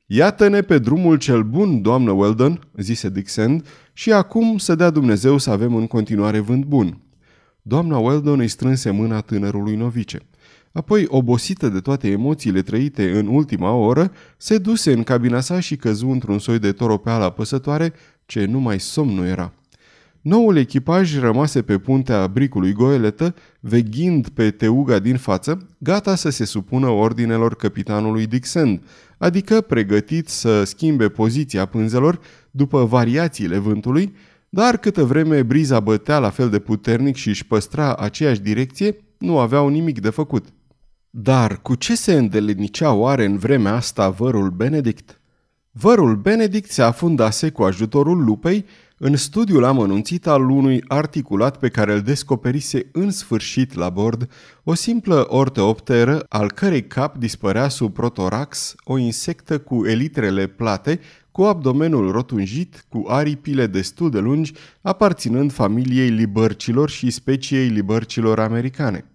Iată-ne 0.06 0.62
pe 0.62 0.78
drumul 0.78 1.18
cel 1.18 1.44
bun, 1.44 1.82
doamnă 1.82 2.12
Weldon, 2.12 2.60
zise 2.78 3.10
Dixon, 3.10 3.64
și 3.94 4.12
acum 4.12 4.58
să 4.58 4.76
dea 4.76 4.90
Dumnezeu 4.90 5.38
să 5.38 5.50
avem 5.50 5.76
în 5.76 5.88
continuare 5.88 6.40
vânt 6.40 6.66
bun. 6.66 7.02
Doamna 7.62 7.98
Weldon 7.98 8.40
îi 8.40 8.48
strânse 8.48 8.90
mâna 8.90 9.22
tânărului 9.22 9.76
novice. 9.76 10.20
Apoi, 10.72 11.06
obosită 11.08 11.70
de 11.70 11.80
toate 11.80 12.10
emoțiile 12.10 12.62
trăite 12.62 13.12
în 13.12 13.28
ultima 13.28 13.72
oră, 13.72 14.12
se 14.38 14.58
duse 14.58 14.92
în 14.92 15.04
cabina 15.04 15.40
sa 15.40 15.60
și 15.60 15.76
căzu 15.76 16.08
într-un 16.08 16.40
soi 16.40 16.60
de 16.60 16.72
toropeală 16.72 17.24
apăsătoare 17.24 17.94
ce 18.26 18.46
numai 18.46 18.80
somn 18.80 19.14
nu 19.14 19.26
era. 19.26 19.54
Noul 20.22 20.58
echipaj 20.58 21.20
rămase 21.20 21.62
pe 21.62 21.78
puntea 21.78 22.28
bricului 22.28 22.72
goeletă, 22.72 23.36
veghind 23.60 24.30
pe 24.30 24.52
teuga 24.52 25.00
din 25.00 25.18
față, 25.18 25.68
gata 25.78 26.16
să 26.16 26.30
se 26.30 26.46
supună 26.46 26.88
ordinelor 26.88 27.56
capitanului 27.56 28.26
Dixon, 28.26 28.82
adică 29.18 29.62
pregătit 29.62 30.28
să 30.28 30.64
schimbe 30.64 31.10
poziția 31.10 31.66
pânzelor 31.66 32.20
după 32.52 32.86
variațiile 32.86 33.58
vântului, 33.58 34.16
dar 34.50 34.78
câtă 34.78 35.04
vreme 35.04 35.44
briza 35.44 35.80
bătea 35.80 36.20
la 36.20 36.30
fel 36.30 36.50
de 36.50 36.60
puternic 36.60 37.16
și 37.16 37.28
își 37.28 37.46
păstra 37.46 37.96
aceeași 37.96 38.42
direcție, 38.42 38.96
nu 39.18 39.40
aveau 39.40 39.68
nimic 39.68 40.02
de 40.02 40.10
făcut. 40.10 40.46
Dar 41.10 41.62
cu 41.62 41.76
ce 41.76 41.96
se 41.96 42.14
îndelenicea 42.14 42.94
oare 42.94 43.26
în 43.26 43.38
vremea 43.38 43.74
asta 43.74 44.10
vărul 44.10 44.50
Benedict? 44.50 45.22
Vărul 45.72 46.16
Benedict 46.16 46.72
se 46.72 46.82
afundase 46.82 47.50
cu 47.50 47.64
ajutorul 47.64 48.24
lupei 48.24 48.66
în 49.02 49.16
studiul 49.16 49.64
amănunțit 49.64 50.28
al 50.28 50.50
unui 50.50 50.84
articulat 50.88 51.58
pe 51.58 51.70
care 51.70 51.94
îl 51.94 52.02
descoperise 52.02 52.90
în 52.92 53.12
sfârșit 53.12 53.74
la 53.74 53.90
bord, 53.90 54.32
o 54.64 54.74
simplă 54.74 55.26
orteopteră 55.30 56.26
al 56.30 56.52
cărei 56.52 56.88
cap 56.88 57.18
dispărea 57.18 57.68
sub 57.68 57.94
protorax, 57.94 58.76
o 58.84 58.98
insectă 58.98 59.60
cu 59.60 59.86
elitrele 59.86 60.48
plate, 60.48 61.00
cu 61.32 61.42
abdomenul 61.42 62.12
rotunjit, 62.12 62.86
cu 62.90 63.06
aripile 63.08 63.68
destul 63.68 64.10
de 64.10 64.20
lungi, 64.20 64.54
aparținând 64.82 65.52
familiei 65.52 66.10
libărcilor 66.10 66.90
și 66.90 67.10
speciei 67.10 67.68
libărcilor 67.68 68.40
americane. 68.40 69.06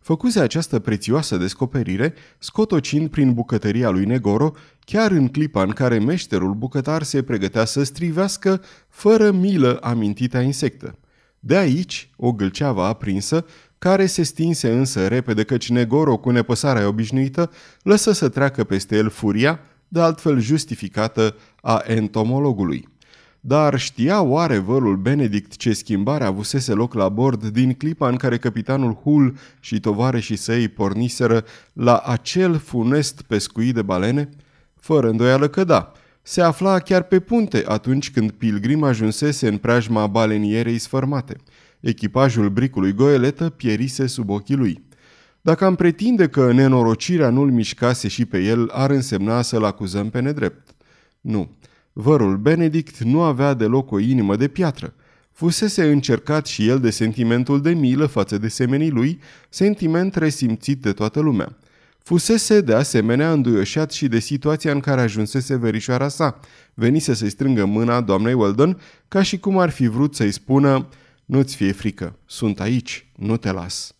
Făcuse 0.00 0.40
această 0.40 0.78
prețioasă 0.78 1.36
descoperire, 1.36 2.14
scotocind 2.38 3.08
prin 3.08 3.32
bucătăria 3.32 3.90
lui 3.90 4.04
Negoro, 4.04 4.52
chiar 4.84 5.10
în 5.10 5.28
clipa 5.28 5.62
în 5.62 5.70
care 5.70 5.98
meșterul 5.98 6.54
bucătar 6.54 7.02
se 7.02 7.22
pregătea 7.22 7.64
să 7.64 7.82
strivească 7.82 8.62
fără 8.88 9.30
milă 9.30 9.78
amintita 9.82 10.40
insectă. 10.40 10.98
De 11.38 11.56
aici, 11.56 12.10
o 12.16 12.32
gâlceavă 12.32 12.82
aprinsă, 12.82 13.44
care 13.78 14.06
se 14.06 14.22
stinse 14.22 14.72
însă 14.72 15.06
repede 15.06 15.44
căci 15.44 15.70
Negoro, 15.70 16.16
cu 16.16 16.30
nepăsarea 16.30 16.88
obișnuită, 16.88 17.50
lăsă 17.82 18.12
să 18.12 18.28
treacă 18.28 18.64
peste 18.64 18.96
el 18.96 19.08
furia, 19.08 19.60
de 19.88 20.00
altfel 20.00 20.38
justificată, 20.38 21.36
a 21.60 21.82
entomologului. 21.86 22.88
Dar 23.40 23.78
știa 23.78 24.22
oare 24.22 24.58
vărul 24.58 24.96
Benedict 24.96 25.56
ce 25.56 25.72
schimbare 25.72 26.24
avusese 26.24 26.72
loc 26.72 26.94
la 26.94 27.08
bord 27.08 27.46
din 27.46 27.72
clipa 27.72 28.08
în 28.08 28.16
care 28.16 28.38
capitanul 28.38 28.94
Hull 28.94 29.36
și 29.60 29.80
tovarășii 29.80 30.36
săi 30.36 30.68
porniseră 30.68 31.44
la 31.72 31.96
acel 31.96 32.58
funest 32.58 33.22
pescuit 33.22 33.74
de 33.74 33.82
balene? 33.82 34.28
Fără 34.76 35.08
îndoială 35.08 35.48
că 35.48 35.64
da. 35.64 35.92
Se 36.22 36.40
afla 36.40 36.78
chiar 36.78 37.02
pe 37.02 37.20
punte 37.20 37.64
atunci 37.66 38.10
când 38.10 38.30
Pilgrim 38.30 38.82
ajunsese 38.82 39.48
în 39.48 39.56
preajma 39.56 40.06
balenierei 40.06 40.78
sfărmate. 40.78 41.36
Echipajul 41.80 42.48
bricului 42.48 42.94
goeletă 42.94 43.50
pierise 43.50 44.06
sub 44.06 44.30
ochii 44.30 44.56
lui. 44.56 44.84
Dacă 45.40 45.64
am 45.64 45.74
pretinde 45.74 46.28
că 46.28 46.52
nenorocirea 46.52 47.30
nu-l 47.30 47.50
mișcase 47.50 48.08
și 48.08 48.24
pe 48.24 48.38
el, 48.38 48.70
ar 48.72 48.90
însemna 48.90 49.42
să-l 49.42 49.64
acuzăm 49.64 50.10
pe 50.10 50.20
nedrept. 50.20 50.74
Nu. 51.20 51.50
Vărul 51.92 52.36
Benedict 52.36 52.98
nu 52.98 53.22
avea 53.22 53.54
deloc 53.54 53.90
o 53.90 53.98
inimă 53.98 54.36
de 54.36 54.48
piatră. 54.48 54.94
Fusese 55.32 55.90
încercat 55.90 56.46
și 56.46 56.68
el 56.68 56.80
de 56.80 56.90
sentimentul 56.90 57.60
de 57.60 57.70
milă 57.70 58.06
față 58.06 58.38
de 58.38 58.48
semenii 58.48 58.90
lui, 58.90 59.20
sentiment 59.48 60.14
resimțit 60.14 60.82
de 60.82 60.92
toată 60.92 61.20
lumea. 61.20 61.56
Fusese 61.98 62.60
de 62.60 62.74
asemenea 62.74 63.32
înduioșat 63.32 63.92
și 63.92 64.08
de 64.08 64.18
situația 64.18 64.72
în 64.72 64.80
care 64.80 65.00
ajunsese 65.00 65.56
verișoara 65.56 66.08
sa. 66.08 66.40
Venise 66.74 67.14
să-i 67.14 67.30
strângă 67.30 67.64
mâna 67.64 68.00
doamnei 68.00 68.34
Weldon 68.34 68.80
ca 69.08 69.22
și 69.22 69.38
cum 69.38 69.58
ar 69.58 69.70
fi 69.70 69.86
vrut 69.86 70.14
să-i 70.14 70.32
spună 70.32 70.88
Nu-ți 71.24 71.56
fie 71.56 71.72
frică, 71.72 72.16
sunt 72.26 72.60
aici, 72.60 73.06
nu 73.16 73.36
te 73.36 73.52
las. 73.52 73.94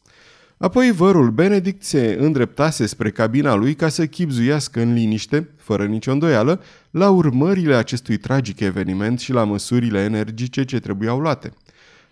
Apoi 0.57 0.93
vărul 0.93 1.31
Benedict 1.31 1.83
se 1.83 2.17
îndreptase 2.21 2.87
spre 2.87 3.11
cabina 3.11 3.55
lui 3.55 3.75
ca 3.75 3.89
să 3.89 4.07
chipzuiască 4.07 4.81
în 4.81 4.93
liniște, 4.93 5.49
fără 5.57 5.87
nicio 5.87 6.13
îndoială, 6.13 6.63
la 6.91 7.11
urmările 7.11 7.75
acestui 7.75 8.17
tragic 8.17 8.61
eveniment 8.61 9.21
și 9.21 9.33
la 9.33 9.45
măsurile 9.45 10.01
energice 10.01 10.65
ce 10.65 10.79
trebuiau 10.79 11.19
luate. 11.19 11.53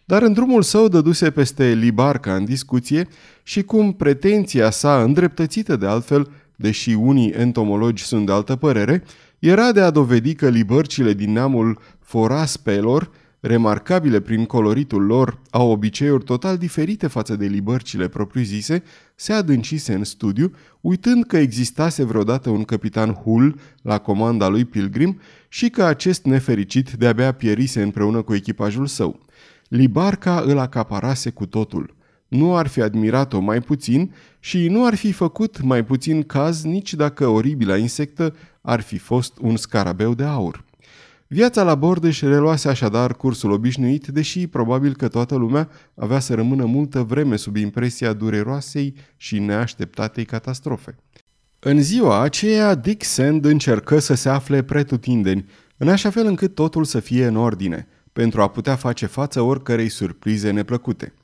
Dar 0.05 0.23
în 0.23 0.33
drumul 0.33 0.63
său 0.63 0.89
dăduse 0.89 1.31
peste 1.31 1.73
Libarca 1.73 2.35
în 2.35 2.45
discuție 2.45 3.09
și 3.43 3.63
cum 3.63 3.93
pretenția 3.93 4.71
sa 4.71 5.03
îndreptățită 5.03 5.77
de 5.77 5.87
altfel, 5.87 6.31
deși 6.57 6.91
unii 6.93 7.31
entomologi 7.31 8.05
sunt 8.05 8.27
de 8.27 8.33
altă 8.33 8.57
părere, 8.57 9.05
era 9.39 9.73
de 9.73 9.81
a 9.81 9.91
dovedi 9.91 10.35
că 10.35 10.49
libărcile 10.49 11.13
din 11.13 11.33
neamul 11.33 11.79
foraspelor 12.01 13.11
remarcabile 13.41 14.21
prin 14.21 14.45
coloritul 14.45 15.03
lor, 15.03 15.39
au 15.51 15.71
obiceiuri 15.71 16.25
total 16.25 16.57
diferite 16.57 17.07
față 17.07 17.37
de 17.37 17.47
libărcile 17.47 18.09
propriu-zise, 18.09 18.83
se 19.15 19.33
adâncise 19.33 19.95
în 19.95 20.05
studiu, 20.05 20.53
uitând 20.81 21.25
că 21.25 21.37
existase 21.37 22.05
vreodată 22.05 22.51
un 22.51 22.65
capitan 22.65 23.13
Hull 23.13 23.61
la 23.83 23.99
comanda 23.99 24.49
lui 24.49 24.65
Pilgrim 24.65 25.21
și 25.49 25.69
că 25.71 25.83
acest 25.83 26.25
nefericit 26.25 26.91
de-abia 26.91 27.33
pierise 27.33 27.83
împreună 27.83 28.23
cu 28.23 28.35
echipajul 28.35 28.87
său. 28.87 29.21
Libarca 29.69 30.43
îl 30.47 30.59
acaparase 30.59 31.31
cu 31.31 31.47
totul. 31.47 31.97
Nu 32.29 32.57
ar 32.57 32.67
fi 32.67 32.81
admirat-o 32.81 33.39
mai 33.39 33.61
puțin 33.61 34.15
și 34.41 34.69
nu 34.69 34.87
ar 34.87 34.95
fi 34.95 35.13
făcut 35.13 35.63
mai 35.63 35.85
puțin 35.85 36.23
caz 36.23 36.63
nici 36.63 36.95
dacă 36.95 37.27
oribila 37.27 37.77
insectă 37.77 38.35
ar 38.61 38.81
fi 38.81 38.99
fost 38.99 39.39
un 39.41 39.57
scarabeu 39.57 40.15
de 40.15 40.25
aur. 40.25 40.65
Viața 41.31 41.63
la 41.63 41.75
bord 41.75 42.05
își 42.05 42.25
reluase 42.25 42.69
așadar 42.69 43.17
cursul 43.17 43.51
obișnuit, 43.51 44.07
deși 44.07 44.47
probabil 44.47 44.95
că 44.95 45.09
toată 45.09 45.37
lumea 45.37 45.69
avea 45.95 46.19
să 46.19 46.35
rămână 46.35 46.65
multă 46.65 47.03
vreme 47.03 47.37
sub 47.37 47.57
impresia 47.57 48.13
dureroasei 48.13 48.95
și 49.17 49.39
neașteptatei 49.39 50.25
catastrofe. 50.25 50.97
În 51.59 51.83
ziua 51.83 52.21
aceea, 52.21 52.75
Dick 52.75 53.05
Sand 53.05 53.45
încercă 53.45 53.99
să 53.99 54.15
se 54.15 54.29
afle 54.29 54.63
pretutindeni, 54.63 55.45
în 55.77 55.89
așa 55.89 56.11
fel 56.11 56.27
încât 56.27 56.55
totul 56.55 56.85
să 56.85 57.01
fie 57.01 57.27
în 57.27 57.37
ordine, 57.37 57.89
pentru 58.13 58.43
a 58.43 58.49
putea 58.49 58.75
face 58.75 59.07
față 59.07 59.41
oricărei 59.41 59.89
surprize 59.89 60.51
neplăcute. 60.51 61.15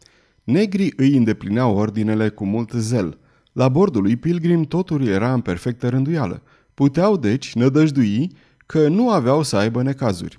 Negrii 0.43 0.93
îi 0.97 1.17
îndeplineau 1.17 1.77
ordinele 1.77 2.29
cu 2.29 2.45
mult 2.45 2.73
zel. 2.73 3.19
La 3.53 3.69
bordul 3.69 4.03
lui 4.03 4.17
Pilgrim 4.17 4.65
totul 4.65 5.07
era 5.07 5.33
în 5.33 5.41
perfectă 5.41 5.89
rânduială. 5.89 6.43
Puteau, 6.75 7.17
deci, 7.17 7.55
nădăjdui 7.55 8.33
că 8.67 8.89
nu 8.89 9.11
aveau 9.11 9.43
să 9.43 9.57
aibă 9.57 9.83
necazuri. 9.83 10.39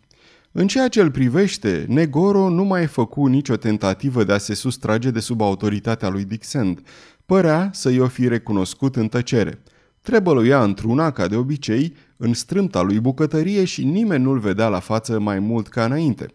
În 0.52 0.68
ceea 0.68 0.88
ce 0.88 1.02
îl 1.02 1.12
privește, 1.12 1.86
Negoro 1.88 2.50
nu 2.50 2.64
mai 2.64 2.86
făcu 2.86 3.26
nicio 3.26 3.56
tentativă 3.56 4.24
de 4.24 4.34
a 4.34 4.38
se 4.38 4.54
sustrage 4.54 5.12
de 5.12 5.20
sub 5.20 5.42
autoritatea 5.42 6.10
lui 6.10 6.24
Dixend. 6.24 6.80
Părea 7.26 7.70
să 7.74 7.90
i-o 7.90 8.08
fi 8.08 8.28
recunoscut 8.28 8.96
în 8.96 9.08
tăcere. 9.08 9.62
Trebăluia 10.02 10.64
într-una, 10.64 11.12
ca 11.12 11.28
de 11.28 11.36
obicei, 11.36 11.96
în 12.18 12.34
strâmta 12.34 12.82
lui 12.82 13.00
bucătărie 13.00 13.64
și 13.64 13.84
nimeni 13.84 14.24
nu-l 14.24 14.40
vedea 14.40 14.68
la 14.68 14.80
față 14.80 15.20
mai 15.20 15.40
mult 15.40 15.68
ca 15.68 15.86
înainte. 15.86 16.26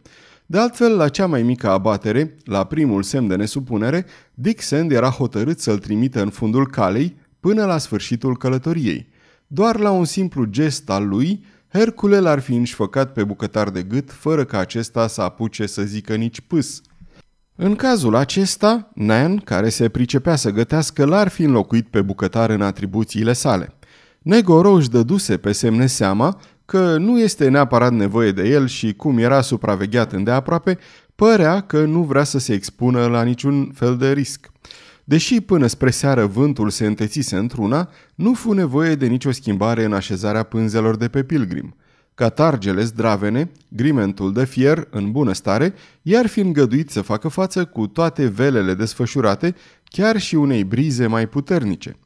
De 0.47 0.59
altfel, 0.59 0.97
la 0.97 1.09
cea 1.09 1.26
mai 1.26 1.42
mică 1.42 1.70
abatere, 1.70 2.35
la 2.44 2.64
primul 2.64 3.02
semn 3.02 3.28
de 3.28 3.37
nesupunere, 3.37 4.06
Dick 4.35 4.61
Sand 4.61 4.92
era 4.92 5.09
hotărât 5.09 5.61
să-l 5.61 5.78
trimită 5.78 6.23
în 6.23 6.30
fundul 6.30 6.66
calei 6.66 7.16
până 7.40 7.64
la 7.64 7.78
sfârșitul 7.78 8.37
călătoriei. 8.37 9.09
Doar 9.47 9.78
la 9.78 9.90
un 9.90 10.04
simplu 10.04 10.44
gest 10.44 10.90
al 10.90 11.09
lui, 11.09 11.44
Hercule 11.73 12.19
l-ar 12.19 12.41
fi 12.41 12.55
înșfăcat 12.55 13.12
pe 13.12 13.25
bucătar 13.25 13.71
de 13.71 13.83
gât, 13.83 14.11
fără 14.12 14.45
ca 14.45 14.59
acesta 14.59 15.07
să 15.07 15.23
apuce 15.23 15.67
să 15.67 15.83
zică 15.83 16.15
nici 16.15 16.41
pâs. 16.41 16.83
În 17.57 17.77
cazul 17.77 18.15
acesta, 18.15 18.91
Nan, 18.95 19.37
care 19.37 19.69
se 19.69 19.89
pricepea 19.89 20.37
să 20.37 20.50
gătească, 20.50 21.05
l-ar 21.05 21.29
fi 21.29 21.43
înlocuit 21.43 21.89
pe 21.89 22.03
bucătar 22.03 22.50
în 22.50 22.62
atribuțiile 22.62 23.33
sale. 23.33 23.75
Negoro 24.19 24.71
își 24.71 24.91
dăduse 24.91 25.37
pe 25.37 25.53
semne 25.53 25.87
seama 25.87 26.41
că 26.65 26.97
nu 26.97 27.19
este 27.19 27.49
neapărat 27.49 27.93
nevoie 27.93 28.33
de 28.33 28.49
el 28.49 28.67
și 28.67 28.95
cum 28.95 29.19
era 29.19 29.41
supravegheat 29.41 30.12
îndeaproape, 30.12 30.79
părea 31.15 31.61
că 31.61 31.85
nu 31.85 32.03
vrea 32.03 32.25
să 32.25 32.39
se 32.39 32.53
expună 32.53 33.07
la 33.07 33.23
niciun 33.23 33.71
fel 33.75 33.97
de 33.97 34.12
risc. 34.12 34.50
Deși 35.11 35.40
până 35.40 35.67
spre 35.67 35.90
seară 35.90 36.26
vântul 36.26 36.71
se 36.71 36.87
întețise 36.87 37.37
într-una, 37.37 37.88
nu 38.14 38.35
fu 38.35 38.52
nevoie 38.52 38.95
de 38.95 39.07
nicio 39.07 39.31
schimbare 39.31 39.85
în 39.85 39.93
așezarea 39.93 40.43
pânzelor 40.43 40.97
de 40.97 41.09
pe 41.09 41.23
pilgrim. 41.23 41.75
catargele 42.14 42.85
zdravene, 42.85 43.50
grimentul 43.69 44.33
de 44.33 44.45
fier 44.45 44.87
în 44.90 45.11
bună 45.11 45.33
stare, 45.33 45.75
i-ar 46.02 46.26
fi 46.26 46.40
îngăduit 46.40 46.90
să 46.90 47.00
facă 47.00 47.29
față 47.29 47.64
cu 47.64 47.87
toate 47.87 48.26
velele 48.26 48.75
desfășurate, 48.75 49.55
chiar 49.85 50.21
și 50.21 50.35
unei 50.35 50.64
brize 50.64 51.07
mai 51.07 51.29
puternice. 51.29 51.97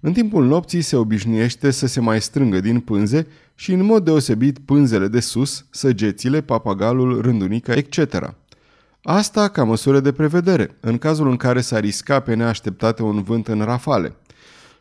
În 0.00 0.12
timpul 0.12 0.46
nopții 0.46 0.80
se 0.80 0.96
obișnuiește 0.96 1.70
să 1.70 1.86
se 1.86 2.00
mai 2.00 2.20
strângă 2.20 2.60
din 2.60 2.80
pânze 2.80 3.26
și 3.54 3.72
în 3.72 3.84
mod 3.84 4.04
deosebit 4.04 4.58
pânzele 4.58 5.08
de 5.08 5.20
sus, 5.20 5.66
săgețile, 5.70 6.40
papagalul, 6.40 7.20
rândunica, 7.20 7.72
etc. 7.72 8.34
Asta 9.02 9.48
ca 9.48 9.64
măsură 9.64 10.00
de 10.00 10.12
prevedere, 10.12 10.76
în 10.80 10.98
cazul 10.98 11.28
în 11.28 11.36
care 11.36 11.60
s-ar 11.60 11.80
risca 11.80 12.20
pe 12.20 12.34
neașteptate 12.34 13.02
un 13.02 13.22
vânt 13.22 13.48
în 13.48 13.60
rafale. 13.60 14.16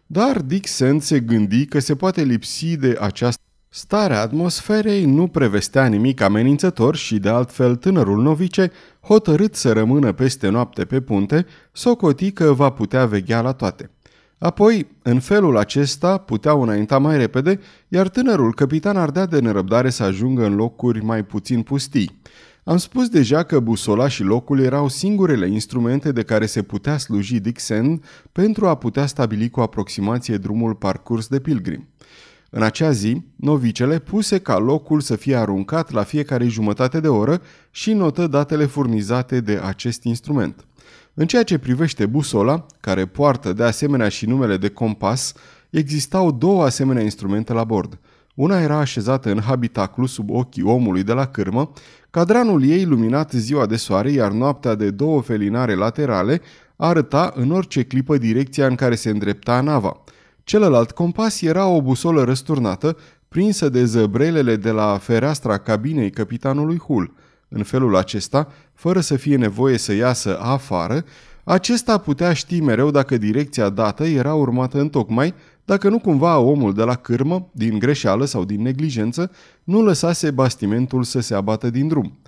Dar 0.05 0.41
Dick 0.41 0.67
Sand 0.67 1.01
se 1.01 1.19
gândi 1.19 1.65
că 1.65 1.79
se 1.79 1.95
poate 1.95 2.23
lipsi 2.23 2.77
de 2.77 2.97
această 2.99 3.41
Starea 3.73 4.21
atmosferei 4.21 5.05
nu 5.05 5.27
prevestea 5.27 5.85
nimic 5.85 6.21
amenințător 6.21 6.95
și, 6.95 7.19
de 7.19 7.29
altfel, 7.29 7.75
tânărul 7.75 8.21
novice, 8.21 8.71
hotărât 9.01 9.55
să 9.55 9.71
rămână 9.71 10.11
peste 10.11 10.49
noapte 10.49 10.85
pe 10.85 11.01
punte, 11.01 11.45
socoti 11.71 12.31
că 12.31 12.53
va 12.53 12.69
putea 12.69 13.05
veghea 13.05 13.41
la 13.41 13.51
toate. 13.51 13.89
Apoi, 14.37 14.87
în 15.01 15.19
felul 15.19 15.57
acesta, 15.57 16.17
puteau 16.17 16.61
înainta 16.61 16.97
mai 16.97 17.17
repede, 17.17 17.59
iar 17.87 18.07
tânărul 18.07 18.53
capitan 18.53 18.97
ardea 18.97 19.25
de 19.25 19.39
nerăbdare 19.39 19.89
să 19.89 20.03
ajungă 20.03 20.45
în 20.45 20.55
locuri 20.55 21.03
mai 21.03 21.23
puțin 21.23 21.61
pustii. 21.61 22.21
Am 22.63 22.77
spus 22.77 23.09
deja 23.09 23.43
că 23.43 23.59
busola 23.59 24.07
și 24.07 24.23
locul 24.23 24.59
erau 24.59 24.87
singurele 24.87 25.47
instrumente 25.47 26.11
de 26.11 26.23
care 26.23 26.45
se 26.45 26.61
putea 26.61 26.97
sluji 26.97 27.39
Dixon 27.39 28.03
pentru 28.31 28.67
a 28.67 28.75
putea 28.75 29.05
stabili 29.05 29.49
cu 29.49 29.59
aproximație 29.59 30.37
drumul 30.37 30.75
parcurs 30.75 31.27
de 31.27 31.39
pilgrim. 31.39 31.87
În 32.49 32.63
acea 32.63 32.91
zi, 32.91 33.21
novicele 33.35 33.99
puse 33.99 34.39
ca 34.39 34.57
locul 34.57 35.01
să 35.01 35.15
fie 35.15 35.35
aruncat 35.35 35.91
la 35.91 36.03
fiecare 36.03 36.47
jumătate 36.47 36.99
de 36.99 37.07
oră 37.07 37.41
și 37.71 37.93
notă 37.93 38.27
datele 38.27 38.65
furnizate 38.65 39.39
de 39.39 39.59
acest 39.63 40.03
instrument. 40.03 40.65
În 41.13 41.27
ceea 41.27 41.43
ce 41.43 41.57
privește 41.57 42.05
busola, 42.05 42.65
care 42.79 43.05
poartă 43.05 43.53
de 43.53 43.63
asemenea 43.63 44.09
și 44.09 44.25
numele 44.25 44.57
de 44.57 44.69
compas, 44.69 45.33
existau 45.69 46.31
două 46.31 46.63
asemenea 46.63 47.03
instrumente 47.03 47.53
la 47.53 47.63
bord. 47.63 47.99
Una 48.41 48.61
era 48.61 48.77
așezată 48.77 49.31
în 49.31 49.41
habitaclu 49.41 50.05
sub 50.05 50.29
ochii 50.29 50.63
omului 50.63 51.03
de 51.03 51.13
la 51.13 51.25
cârmă, 51.25 51.71
cadranul 52.09 52.63
ei 52.63 52.85
luminat 52.85 53.31
ziua 53.31 53.65
de 53.65 53.75
soare, 53.75 54.11
iar 54.11 54.31
noaptea 54.31 54.75
de 54.75 54.91
două 54.91 55.21
felinare 55.21 55.75
laterale 55.75 56.41
arăta 56.75 57.33
în 57.35 57.51
orice 57.51 57.83
clipă 57.83 58.17
direcția 58.17 58.67
în 58.67 58.75
care 58.75 58.95
se 58.95 59.09
îndrepta 59.09 59.61
nava– 59.61 59.97
Celălalt 60.43 60.91
compas 60.91 61.41
era 61.41 61.67
o 61.67 61.81
busolă 61.81 62.23
răsturnată, 62.23 62.97
prinsă 63.27 63.69
de 63.69 63.85
zăbrelele 63.85 64.55
de 64.55 64.71
la 64.71 64.97
fereastra 64.97 65.57
cabinei 65.57 66.09
capitanului 66.09 66.77
Hull. 66.77 67.13
În 67.47 67.63
felul 67.63 67.95
acesta, 67.95 68.47
fără 68.73 68.99
să 68.99 69.15
fie 69.15 69.35
nevoie 69.35 69.77
să 69.77 69.93
iasă 69.93 70.39
afară, 70.39 71.03
acesta 71.43 71.97
putea 71.97 72.33
ști 72.33 72.61
mereu 72.61 72.91
dacă 72.91 73.17
direcția 73.17 73.69
dată 73.69 74.03
era 74.03 74.33
urmată 74.33 74.79
în 74.79 74.89
tocmai, 74.89 75.33
dacă 75.71 75.89
nu 75.89 75.99
cumva 75.99 76.37
omul 76.37 76.73
de 76.73 76.83
la 76.83 76.95
cârmă, 76.95 77.49
din 77.51 77.79
greșeală 77.79 78.25
sau 78.25 78.45
din 78.45 78.61
neglijență, 78.61 79.31
nu 79.63 79.81
lăsase 79.81 80.31
bastimentul 80.31 81.03
să 81.03 81.19
se 81.19 81.33
abată 81.33 81.69
din 81.69 81.87
drum. 81.87 82.19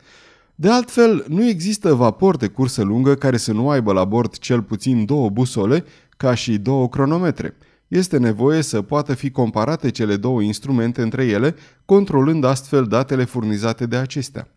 De 0.55 0.69
altfel, 0.69 1.25
nu 1.27 1.47
există 1.47 1.93
vapor 1.93 2.37
de 2.37 2.47
cursă 2.47 2.81
lungă 2.81 3.15
care 3.15 3.37
să 3.37 3.53
nu 3.53 3.69
aibă 3.69 3.93
la 3.93 4.05
bord 4.05 4.37
cel 4.37 4.61
puțin 4.61 5.05
două 5.05 5.29
busole, 5.29 5.85
ca 6.17 6.33
și 6.33 6.57
două 6.57 6.89
cronometre– 6.89 7.55
este 7.87 8.17
nevoie 8.17 8.61
să 8.61 8.81
poată 8.81 9.13
fi 9.13 9.31
comparate 9.31 9.89
cele 9.89 10.15
două 10.15 10.41
instrumente 10.41 11.01
între 11.01 11.25
ele, 11.25 11.55
controlând 11.85 12.43
astfel 12.43 12.85
datele 12.85 13.23
furnizate 13.23 13.85
de 13.85 13.95
acestea. 13.95 14.47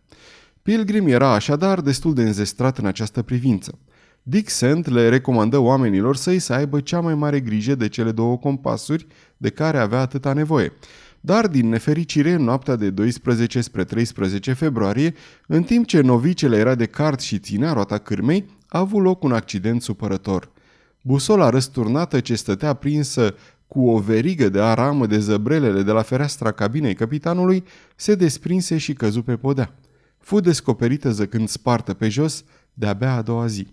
Pilgrim 0.61 1.07
era 1.07 1.33
așadar 1.33 1.81
destul 1.81 2.13
de 2.13 2.21
înzestrat 2.21 2.77
în 2.77 2.85
această 2.85 3.21
privință. 3.21 3.77
Dick 4.29 4.49
Sand 4.49 4.91
le 4.91 5.09
recomandă 5.09 5.57
oamenilor 5.57 6.15
să-i 6.15 6.39
să 6.39 6.53
aibă 6.53 6.79
cea 6.79 6.99
mai 6.99 7.15
mare 7.15 7.39
grijă 7.39 7.75
de 7.75 7.87
cele 7.87 8.11
două 8.11 8.37
compasuri 8.37 9.07
de 9.37 9.49
care 9.49 9.77
avea 9.77 9.99
atâta 9.99 10.33
nevoie. 10.33 10.73
Dar, 11.19 11.47
din 11.47 11.69
nefericire, 11.69 12.31
în 12.31 12.43
noaptea 12.43 12.75
de 12.75 12.89
12 12.89 13.61
spre 13.61 13.83
13 13.83 14.53
februarie, 14.53 15.13
în 15.47 15.63
timp 15.63 15.85
ce 15.85 16.01
novicele 16.01 16.57
era 16.57 16.75
de 16.75 16.85
cart 16.85 17.19
și 17.19 17.39
ținea 17.39 17.73
roata 17.73 17.97
cârmei, 17.97 18.45
a 18.67 18.79
avut 18.79 19.03
loc 19.03 19.23
un 19.23 19.31
accident 19.31 19.81
supărător– 19.81 20.49
Busola 21.07 21.49
răsturnată 21.49 22.19
ce 22.19 22.35
stătea 22.35 22.73
prinsă 22.73 23.35
cu 23.67 23.89
o 23.89 23.99
verigă 23.99 24.49
de 24.49 24.61
aramă 24.61 25.05
de 25.05 25.19
zăbrelele 25.19 25.81
de 25.81 25.91
la 25.91 26.01
fereastra 26.01 26.51
cabinei 26.51 26.95
capitanului 26.95 27.63
se 27.95 28.15
desprinse 28.15 28.77
și 28.77 28.93
căzu 28.93 29.21
pe 29.21 29.35
podea. 29.35 29.75
Fu 30.17 30.39
descoperită 30.39 31.11
zăcând 31.11 31.47
spartă 31.47 31.93
pe 31.93 32.09
jos 32.09 32.43
de-abia 32.73 33.13
a 33.13 33.21
doua 33.21 33.47
zi. 33.47 33.67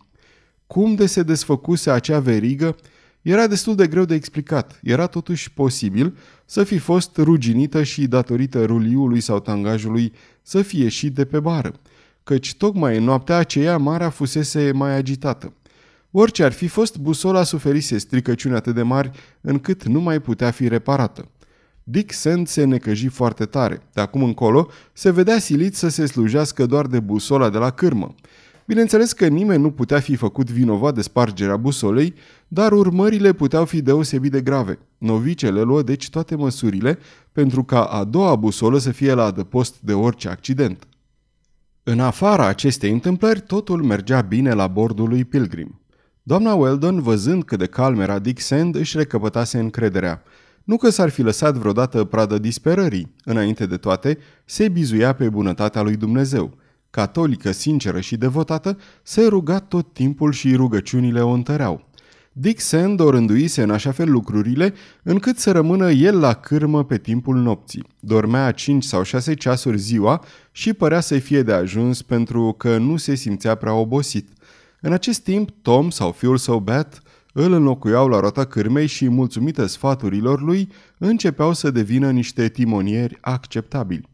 Cum 0.66 0.94
de 0.94 1.06
se 1.06 1.22
desfăcuse 1.22 1.90
acea 1.90 2.20
verigă 2.20 2.76
era 3.22 3.46
destul 3.46 3.74
de 3.74 3.86
greu 3.86 4.04
de 4.04 4.14
explicat. 4.14 4.80
Era 4.82 5.06
totuși 5.06 5.52
posibil 5.52 6.16
să 6.44 6.64
fi 6.64 6.78
fost 6.78 7.16
ruginită 7.16 7.82
și 7.82 8.06
datorită 8.06 8.64
ruliului 8.64 9.20
sau 9.20 9.40
tangajului 9.40 10.12
să 10.42 10.62
fie 10.62 10.88
și 10.88 11.10
de 11.10 11.24
pe 11.24 11.40
bară, 11.40 11.72
căci 12.24 12.54
tocmai 12.54 12.96
în 12.96 13.04
noaptea 13.04 13.36
aceea 13.36 13.76
marea 13.76 14.10
fusese 14.10 14.72
mai 14.72 14.96
agitată. 14.96 15.52
Orice 16.10 16.44
ar 16.44 16.52
fi 16.52 16.66
fost, 16.66 16.98
busola 16.98 17.42
suferise 17.42 17.98
stricăciuni 17.98 18.54
atât 18.54 18.74
de 18.74 18.82
mari 18.82 19.10
încât 19.40 19.84
nu 19.84 20.00
mai 20.00 20.20
putea 20.20 20.50
fi 20.50 20.68
reparată. 20.68 21.28
Dick 21.82 22.12
Sand 22.12 22.48
se 22.48 22.64
necăji 22.64 23.08
foarte 23.08 23.44
tare. 23.44 23.82
De 23.92 24.00
acum 24.00 24.22
încolo 24.22 24.68
se 24.92 25.10
vedea 25.10 25.38
silit 25.38 25.74
să 25.76 25.88
se 25.88 26.06
slujească 26.06 26.66
doar 26.66 26.86
de 26.86 27.00
busola 27.00 27.50
de 27.50 27.58
la 27.58 27.70
cârmă. 27.70 28.14
Bineînțeles 28.66 29.12
că 29.12 29.26
nimeni 29.26 29.62
nu 29.62 29.70
putea 29.70 30.00
fi 30.00 30.16
făcut 30.16 30.50
vinovat 30.50 30.94
de 30.94 31.02
spargerea 31.02 31.56
busolei, 31.56 32.14
dar 32.48 32.72
urmările 32.72 33.32
puteau 33.32 33.64
fi 33.64 33.82
deosebit 33.82 34.30
de 34.30 34.40
grave. 34.40 34.78
Novicele 34.98 35.62
luă 35.62 35.82
deci 35.82 36.10
toate 36.10 36.36
măsurile 36.36 36.98
pentru 37.32 37.64
ca 37.64 37.84
a 37.84 38.04
doua 38.04 38.36
busolă 38.36 38.78
să 38.78 38.90
fie 38.90 39.12
la 39.12 39.24
adăpost 39.24 39.80
de 39.80 39.92
orice 39.92 40.28
accident. 40.28 40.86
În 41.82 42.00
afara 42.00 42.46
acestei 42.46 42.90
întâmplări, 42.90 43.40
totul 43.40 43.82
mergea 43.82 44.20
bine 44.20 44.52
la 44.52 44.66
bordul 44.66 45.08
lui 45.08 45.24
Pilgrim. 45.24 45.80
Doamna 46.22 46.54
Weldon, 46.54 47.02
văzând 47.02 47.44
cât 47.44 47.58
de 47.58 47.66
calm 47.66 48.00
era 48.00 48.18
Dick 48.18 48.40
Sand, 48.40 48.74
își 48.74 48.96
recăpătase 48.96 49.58
încrederea. 49.58 50.22
Nu 50.64 50.76
că 50.76 50.90
s-ar 50.90 51.08
fi 51.08 51.22
lăsat 51.22 51.54
vreodată 51.54 52.04
pradă 52.04 52.38
disperării. 52.38 53.14
Înainte 53.24 53.66
de 53.66 53.76
toate, 53.76 54.18
se 54.44 54.68
bizuia 54.68 55.12
pe 55.12 55.28
bunătatea 55.28 55.82
lui 55.82 55.96
Dumnezeu. 55.96 56.56
Catolică, 56.94 57.52
sinceră 57.52 58.00
și 58.00 58.16
devotată, 58.16 58.78
se 59.02 59.26
ruga 59.26 59.58
tot 59.58 59.92
timpul 59.92 60.32
și 60.32 60.54
rugăciunile 60.54 61.20
o 61.20 61.28
întăreau. 61.28 61.88
Dick 62.32 62.60
Sand 62.60 63.00
o 63.00 63.10
rânduise 63.10 63.62
în 63.62 63.70
așa 63.70 63.90
fel 63.90 64.10
lucrurile, 64.10 64.74
încât 65.02 65.38
să 65.38 65.52
rămână 65.52 65.90
el 65.90 66.20
la 66.20 66.32
cârmă 66.32 66.84
pe 66.84 66.98
timpul 66.98 67.36
nopții. 67.36 67.84
Dormea 68.00 68.50
5 68.50 68.84
sau 68.84 69.02
6 69.02 69.34
ceasuri 69.34 69.78
ziua 69.78 70.24
și 70.52 70.72
părea 70.72 71.00
să-i 71.00 71.20
fie 71.20 71.42
de 71.42 71.52
ajuns 71.52 72.02
pentru 72.02 72.54
că 72.58 72.78
nu 72.78 72.96
se 72.96 73.14
simțea 73.14 73.54
prea 73.54 73.74
obosit– 73.74 74.28
în 74.86 74.92
acest 74.92 75.20
timp, 75.20 75.50
Tom 75.62 75.90
sau 75.90 76.12
fiul 76.12 76.36
său 76.36 76.58
Bat 76.58 77.02
îl 77.32 77.52
înlocuiau 77.52 78.08
la 78.08 78.20
roata 78.20 78.44
cârmei 78.44 78.86
și, 78.86 79.08
mulțumită 79.08 79.66
sfaturilor 79.66 80.42
lui, 80.42 80.68
începeau 80.98 81.52
să 81.52 81.70
devină 81.70 82.10
niște 82.10 82.48
timonieri 82.48 83.18
acceptabili. 83.20 84.08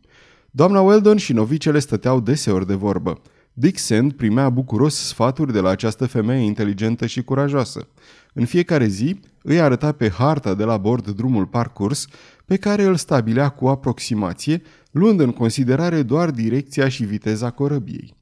Doamna 0.53 0.81
Weldon 0.81 1.17
și 1.17 1.33
novicele 1.33 1.79
stăteau 1.79 2.21
deseori 2.21 2.67
de 2.67 2.75
vorbă. 2.75 3.21
Dick 3.53 3.79
Sand 3.79 4.13
primea 4.13 4.49
bucuros 4.49 4.95
sfaturi 4.95 5.53
de 5.53 5.61
la 5.61 5.69
această 5.69 6.07
femeie 6.07 6.45
inteligentă 6.45 7.07
și 7.07 7.23
curajoasă. 7.23 7.89
În 8.33 8.45
fiecare 8.45 8.87
zi 8.87 9.21
îi 9.43 9.61
arăta 9.61 9.93
pe 9.93 10.11
harta 10.11 10.55
de 10.55 10.65
la 10.65 10.77
bord 10.77 11.09
drumul 11.09 11.47
parcurs, 11.47 12.07
pe 12.45 12.57
care 12.57 12.83
îl 12.85 12.97
stabilea 12.97 13.49
cu 13.49 13.69
aproximație, 13.69 14.63
luând 14.91 15.21
în 15.21 15.33
considerare 15.33 16.03
doar 16.03 16.31
direcția 16.31 16.89
și 16.89 17.05
viteza 17.05 17.51
corăbiei. 17.51 18.15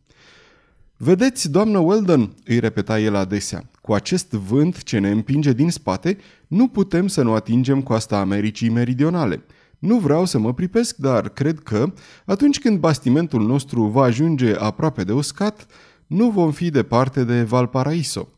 Vedeți, 0.96 1.50
doamnă 1.50 1.78
Weldon, 1.78 2.34
îi 2.44 2.58
repeta 2.58 3.00
el 3.00 3.14
adesea, 3.14 3.70
cu 3.82 3.92
acest 3.92 4.30
vânt 4.30 4.82
ce 4.82 4.98
ne 4.98 5.10
împinge 5.10 5.52
din 5.52 5.70
spate, 5.70 6.18
nu 6.46 6.68
putem 6.68 7.06
să 7.06 7.22
nu 7.22 7.34
atingem 7.34 7.82
coasta 7.82 8.18
Americii 8.18 8.68
Meridionale. 8.68 9.44
Nu 9.78 9.98
vreau 9.98 10.24
să 10.24 10.38
mă 10.38 10.54
pripesc, 10.54 10.96
dar 10.96 11.28
cred 11.28 11.60
că, 11.60 11.92
atunci 12.24 12.58
când 12.58 12.78
bastimentul 12.78 13.46
nostru 13.46 13.84
va 13.84 14.02
ajunge 14.02 14.54
aproape 14.54 15.04
de 15.04 15.12
uscat, 15.12 15.66
nu 16.06 16.30
vom 16.30 16.50
fi 16.50 16.70
departe 16.70 17.24
de 17.24 17.42
Valparaiso. 17.42 18.28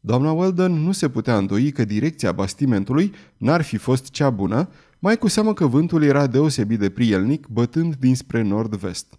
Doamna 0.00 0.32
Weldon 0.32 0.72
nu 0.72 0.92
se 0.92 1.08
putea 1.08 1.36
îndoi 1.36 1.70
că 1.70 1.84
direcția 1.84 2.32
bastimentului 2.32 3.12
n-ar 3.36 3.62
fi 3.62 3.76
fost 3.76 4.10
cea 4.10 4.30
bună, 4.30 4.68
mai 4.98 5.18
cu 5.18 5.28
seamă 5.28 5.52
că 5.52 5.66
vântul 5.66 6.02
era 6.02 6.26
deosebit 6.26 6.78
de 6.78 6.90
prielnic, 6.90 7.46
bătând 7.46 7.94
dinspre 7.94 8.42
nord-vest. 8.42 9.18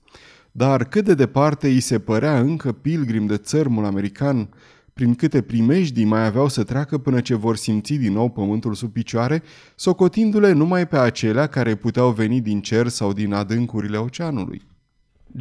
Dar 0.52 0.84
cât 0.84 1.06
de 1.06 1.14
departe 1.14 1.68
îi 1.68 1.80
se 1.80 2.00
părea 2.00 2.40
încă 2.40 2.72
pilgrim 2.72 3.26
de 3.26 3.38
țărmul 3.38 3.86
american, 3.86 4.50
prin 5.00 5.16
câte 5.16 5.42
primejdii 5.42 6.06
mai 6.06 6.26
aveau 6.26 6.48
să 6.48 6.64
treacă 6.64 6.98
până 6.98 7.22
ce 7.22 7.36
vor 7.36 7.56
simți 7.56 7.94
din 7.94 8.14
nou 8.14 8.30
pământul 8.30 8.74
sub 8.74 8.92
picioare, 8.92 9.44
socotindu-le 9.76 10.52
numai 10.52 10.88
pe 10.88 10.98
acelea 10.98 11.48
care 11.48 11.76
puteau 11.76 12.12
veni 12.12 12.42
din 12.42 12.62
cer 12.62 12.88
sau 12.88 13.14
din 13.14 13.34
adâncurile 13.34 13.98
oceanului. 13.98 14.62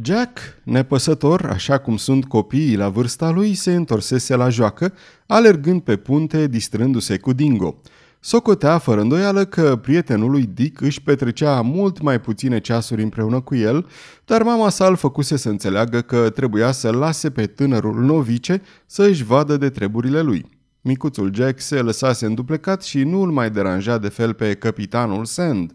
Jack, 0.03 0.39
nepăsător, 0.63 1.45
așa 1.45 1.77
cum 1.77 1.97
sunt 1.97 2.25
copiii 2.25 2.75
la 2.75 2.89
vârsta 2.89 3.29
lui, 3.29 3.53
se 3.53 3.75
întorsese 3.75 4.35
la 4.35 4.49
joacă, 4.49 4.93
alergând 5.27 5.81
pe 5.81 5.95
punte, 5.95 6.47
distrându-se 6.47 7.17
cu 7.17 7.33
Dingo. 7.33 7.81
Socotea 8.21 8.77
fără 8.77 9.01
îndoială 9.01 9.45
că 9.45 9.75
prietenul 9.75 10.31
lui 10.31 10.49
Dick 10.53 10.81
își 10.81 11.01
petrecea 11.01 11.61
mult 11.61 12.01
mai 12.01 12.21
puține 12.21 12.59
ceasuri 12.59 13.01
împreună 13.01 13.41
cu 13.41 13.55
el, 13.55 13.87
dar 14.25 14.43
mama 14.43 14.69
sa 14.69 14.87
îl 14.87 14.95
făcuse 14.95 15.37
să 15.37 15.49
înțeleagă 15.49 16.01
că 16.01 16.29
trebuia 16.29 16.71
să 16.71 16.91
lase 16.91 17.29
pe 17.29 17.45
tânărul 17.45 17.99
novice 17.99 18.61
să 18.85 19.03
își 19.03 19.23
vadă 19.23 19.57
de 19.57 19.69
treburile 19.69 20.21
lui. 20.21 20.45
Micuțul 20.81 21.33
Jack 21.33 21.59
se 21.59 21.81
lăsase 21.81 22.25
înduplecat 22.25 22.83
și 22.83 23.03
nu 23.03 23.21
îl 23.21 23.31
mai 23.31 23.51
deranja 23.51 23.97
de 23.97 24.07
fel 24.07 24.33
pe 24.33 24.53
capitanul 24.53 25.25
Sand. 25.25 25.71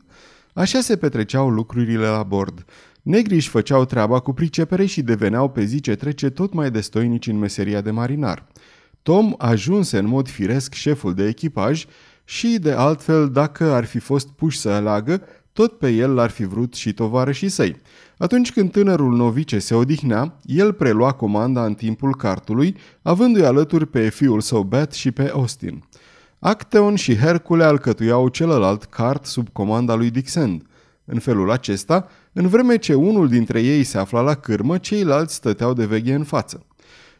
Așa 0.52 0.80
se 0.80 0.96
petreceau 0.96 1.48
lucrurile 1.48 2.06
la 2.06 2.22
bord. 2.22 2.64
Negrii 3.02 3.36
își 3.36 3.48
făceau 3.48 3.84
treaba 3.84 4.20
cu 4.20 4.32
pricepere 4.32 4.84
și 4.86 5.02
deveneau 5.02 5.48
pe 5.50 5.64
zi 5.64 5.80
ce 5.80 5.94
trece 5.94 6.30
tot 6.30 6.52
mai 6.52 6.70
destoinici 6.70 7.26
în 7.26 7.38
meseria 7.38 7.80
de 7.80 7.90
marinar. 7.90 8.46
Tom 9.02 9.34
ajunse 9.38 9.98
în 9.98 10.06
mod 10.06 10.28
firesc 10.28 10.72
șeful 10.72 11.14
de 11.14 11.26
echipaj 11.26 11.84
și, 12.24 12.58
de 12.58 12.72
altfel, 12.72 13.30
dacă 13.30 13.72
ar 13.72 13.84
fi 13.84 13.98
fost 13.98 14.28
puși 14.28 14.58
să 14.58 14.68
aleagă, 14.68 15.22
tot 15.52 15.78
pe 15.78 15.90
el 15.90 16.14
l-ar 16.14 16.30
fi 16.30 16.44
vrut 16.44 16.74
și 16.74 16.92
tovarășii 16.92 17.48
săi. 17.48 17.80
Atunci 18.18 18.52
când 18.52 18.70
tânărul 18.70 19.16
novice 19.16 19.58
se 19.58 19.74
odihnea, 19.74 20.36
el 20.42 20.72
prelua 20.72 21.12
comanda 21.12 21.64
în 21.64 21.74
timpul 21.74 22.16
cartului, 22.16 22.76
avându-i 23.02 23.44
alături 23.44 23.86
pe 23.86 24.08
fiul 24.08 24.40
său 24.40 24.62
Bet 24.62 24.92
și 24.92 25.10
pe 25.10 25.30
Austin. 25.34 25.84
Acteon 26.38 26.94
și 26.94 27.16
Hercule 27.16 27.64
alcătuiau 27.64 28.28
celălalt 28.28 28.84
cart 28.84 29.24
sub 29.24 29.48
comanda 29.52 29.94
lui 29.94 30.10
Dixon. 30.10 30.66
În 31.04 31.18
felul 31.18 31.50
acesta, 31.50 32.08
în 32.32 32.48
vreme 32.48 32.76
ce 32.76 32.94
unul 32.94 33.28
dintre 33.28 33.60
ei 33.60 33.84
se 33.84 33.98
afla 33.98 34.20
la 34.20 34.34
cârmă, 34.34 34.78
ceilalți 34.78 35.34
stăteau 35.34 35.72
de 35.72 35.84
veghe 35.84 36.14
în 36.14 36.24
față. 36.24 36.66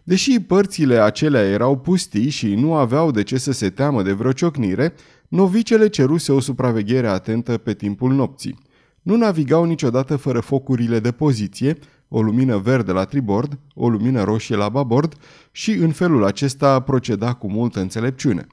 Deși 0.06 0.40
părțile 0.40 1.00
acelea 1.00 1.42
erau 1.42 1.78
pustii 1.78 2.28
și 2.28 2.54
nu 2.54 2.74
aveau 2.74 3.10
de 3.10 3.22
ce 3.22 3.38
să 3.38 3.52
se 3.52 3.70
teamă 3.70 4.02
de 4.02 4.12
vreo 4.12 4.32
ciocnire, 4.32 4.94
novicele 5.28 5.88
ceruse 5.88 6.32
o 6.32 6.40
supraveghere 6.40 7.06
atentă 7.06 7.58
pe 7.58 7.74
timpul 7.74 8.12
nopții. 8.12 8.58
Nu 9.02 9.16
navigau 9.16 9.64
niciodată 9.64 10.16
fără 10.16 10.40
focurile 10.40 11.00
de 11.00 11.10
poziție, 11.10 11.78
o 12.08 12.22
lumină 12.22 12.56
verde 12.56 12.92
la 12.92 13.04
tribord, 13.04 13.58
o 13.74 13.88
lumină 13.88 14.22
roșie 14.22 14.56
la 14.56 14.68
babord 14.68 15.14
și 15.50 15.70
în 15.70 15.90
felul 15.90 16.24
acesta 16.24 16.80
proceda 16.80 17.32
cu 17.32 17.50
multă 17.50 17.80
înțelepciune. 17.80 18.46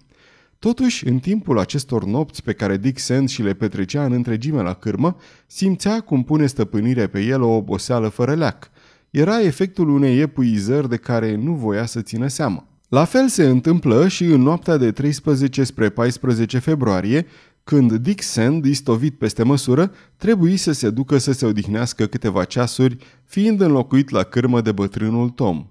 Totuși, 0.59 1.07
în 1.07 1.19
timpul 1.19 1.59
acestor 1.59 2.05
nopți 2.05 2.43
pe 2.43 2.53
care 2.53 2.77
Dick 2.77 2.99
Sand 2.99 3.29
și 3.29 3.41
le 3.41 3.53
petrecea 3.53 4.05
în 4.05 4.11
întregime 4.11 4.61
la 4.61 4.73
cârmă, 4.73 5.15
simțea 5.47 5.99
cum 5.99 6.23
pune 6.23 6.45
stăpânire 6.45 7.07
pe 7.07 7.21
el 7.21 7.41
o 7.41 7.55
oboseală 7.55 8.07
fără 8.07 8.35
leac. 8.35 8.71
Era 9.11 9.41
efectul 9.41 9.89
unei 9.89 10.19
epuizări 10.19 10.89
de 10.89 10.97
care 10.97 11.35
nu 11.35 11.53
voia 11.53 11.85
să 11.85 12.01
țină 12.01 12.27
seama. 12.27 12.67
La 12.89 13.05
fel 13.05 13.27
se 13.27 13.43
întâmplă 13.43 14.07
și 14.07 14.23
în 14.23 14.41
noaptea 14.41 14.77
de 14.77 14.91
13 14.91 15.63
spre 15.63 15.89
14 15.89 16.59
februarie, 16.59 17.25
când 17.63 17.93
Dick 17.93 18.21
Sand, 18.21 18.65
istovit 18.65 19.17
peste 19.17 19.43
măsură, 19.43 19.91
trebuie 20.17 20.57
să 20.57 20.71
se 20.71 20.89
ducă 20.89 21.17
să 21.17 21.31
se 21.31 21.45
odihnească 21.45 22.05
câteva 22.05 22.43
ceasuri, 22.43 22.97
fiind 23.25 23.61
înlocuit 23.61 24.09
la 24.09 24.23
cârmă 24.23 24.61
de 24.61 24.71
bătrânul 24.71 25.29
Tom. 25.29 25.67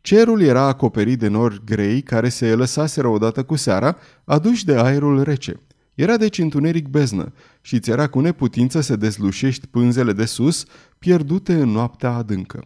Cerul 0.00 0.42
era 0.42 0.62
acoperit 0.62 1.18
de 1.18 1.28
nori 1.28 1.62
grei 1.64 2.02
care 2.02 2.28
se 2.28 2.54
lăsaseră 2.54 3.08
odată 3.08 3.42
cu 3.42 3.56
seara, 3.56 3.96
aduși 4.24 4.64
de 4.64 4.74
aerul 4.74 5.22
rece. 5.22 5.60
Era 5.94 6.16
deci 6.16 6.38
întuneric 6.38 6.88
beznă 6.88 7.32
și 7.60 7.78
ți 7.78 7.90
era 7.90 8.06
cu 8.06 8.20
neputință 8.20 8.80
să 8.80 8.96
dezlușești 8.96 9.66
pânzele 9.66 10.12
de 10.12 10.24
sus, 10.24 10.64
pierdute 10.98 11.54
în 11.54 11.68
noaptea 11.68 12.10
adâncă. 12.10 12.64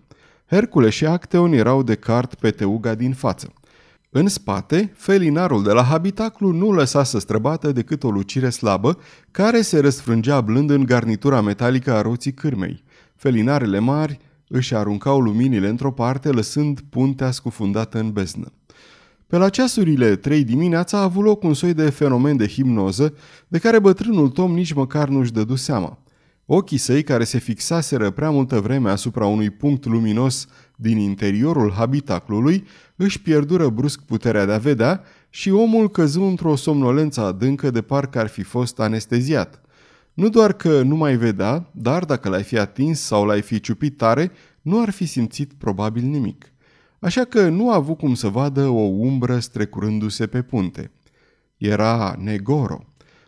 Hercule 0.48 0.90
și 0.90 1.06
Acteon 1.06 1.52
erau 1.52 1.82
de 1.82 1.94
cart 1.94 2.34
pe 2.34 2.50
teuga 2.50 2.94
din 2.94 3.12
față. 3.12 3.52
În 4.10 4.28
spate, 4.28 4.92
felinarul 4.96 5.62
de 5.62 5.72
la 5.72 5.82
habitaclu 5.82 6.52
nu 6.52 6.72
lăsa 6.72 7.02
să 7.02 7.18
străbată 7.18 7.72
decât 7.72 8.04
o 8.04 8.10
lucire 8.10 8.50
slabă, 8.50 8.98
care 9.30 9.60
se 9.60 9.78
răsfrângea 9.78 10.40
blând 10.40 10.70
în 10.70 10.84
garnitura 10.84 11.40
metalică 11.40 11.92
a 11.92 12.00
roții 12.00 12.34
cârmei. 12.34 12.82
Felinarele 13.16 13.78
mari 13.78 14.18
își 14.48 14.74
aruncau 14.74 15.20
luminile 15.20 15.68
într-o 15.68 15.92
parte, 15.92 16.30
lăsând 16.30 16.80
puntea 16.80 17.30
scufundată 17.30 17.98
în 17.98 18.12
beznă. 18.12 18.52
Pe 19.26 19.36
la 19.36 19.48
ceasurile 19.48 20.16
trei 20.16 20.44
dimineața 20.44 20.98
a 20.98 21.02
avut 21.02 21.24
loc 21.24 21.42
un 21.42 21.54
soi 21.54 21.74
de 21.74 21.90
fenomen 21.90 22.36
de 22.36 22.46
hipnoză, 22.46 23.14
de 23.48 23.58
care 23.58 23.78
bătrânul 23.78 24.28
Tom 24.28 24.52
nici 24.52 24.72
măcar 24.72 25.08
nu-și 25.08 25.32
dădu 25.32 25.54
seama. 25.54 25.98
Ochii 26.48 26.78
săi, 26.78 27.02
care 27.02 27.24
se 27.24 27.38
fixaseră 27.38 28.10
prea 28.10 28.30
multă 28.30 28.60
vreme 28.60 28.90
asupra 28.90 29.26
unui 29.26 29.50
punct 29.50 29.84
luminos 29.84 30.46
din 30.76 30.98
interiorul 30.98 31.72
habitaclului, 31.72 32.64
își 32.96 33.20
pierdură 33.20 33.68
brusc 33.68 34.00
puterea 34.00 34.44
de 34.44 34.52
a 34.52 34.58
vedea 34.58 35.02
și 35.30 35.50
omul 35.50 35.90
căzu 35.90 36.22
într-o 36.22 36.56
somnolență 36.56 37.20
adâncă 37.20 37.70
de 37.70 37.82
parcă 37.82 38.18
ar 38.18 38.26
fi 38.26 38.42
fost 38.42 38.80
anesteziat. 38.80 39.60
Nu 40.14 40.28
doar 40.28 40.52
că 40.52 40.82
nu 40.82 40.96
mai 40.96 41.16
vedea, 41.16 41.70
dar 41.72 42.04
dacă 42.04 42.28
l-ai 42.28 42.42
fi 42.42 42.58
atins 42.58 43.00
sau 43.00 43.24
l-ai 43.24 43.42
fi 43.42 43.60
ciupit 43.60 43.96
tare, 43.96 44.32
nu 44.62 44.80
ar 44.80 44.90
fi 44.90 45.06
simțit 45.06 45.52
probabil 45.52 46.02
nimic. 46.02 46.52
Așa 46.98 47.24
că 47.24 47.48
nu 47.48 47.70
a 47.70 47.74
avut 47.74 47.98
cum 47.98 48.14
să 48.14 48.28
vadă 48.28 48.68
o 48.68 48.80
umbră 48.82 49.38
strecurându-se 49.38 50.26
pe 50.26 50.42
punte. 50.42 50.90
Era 51.56 52.16
Negoro. 52.18 52.84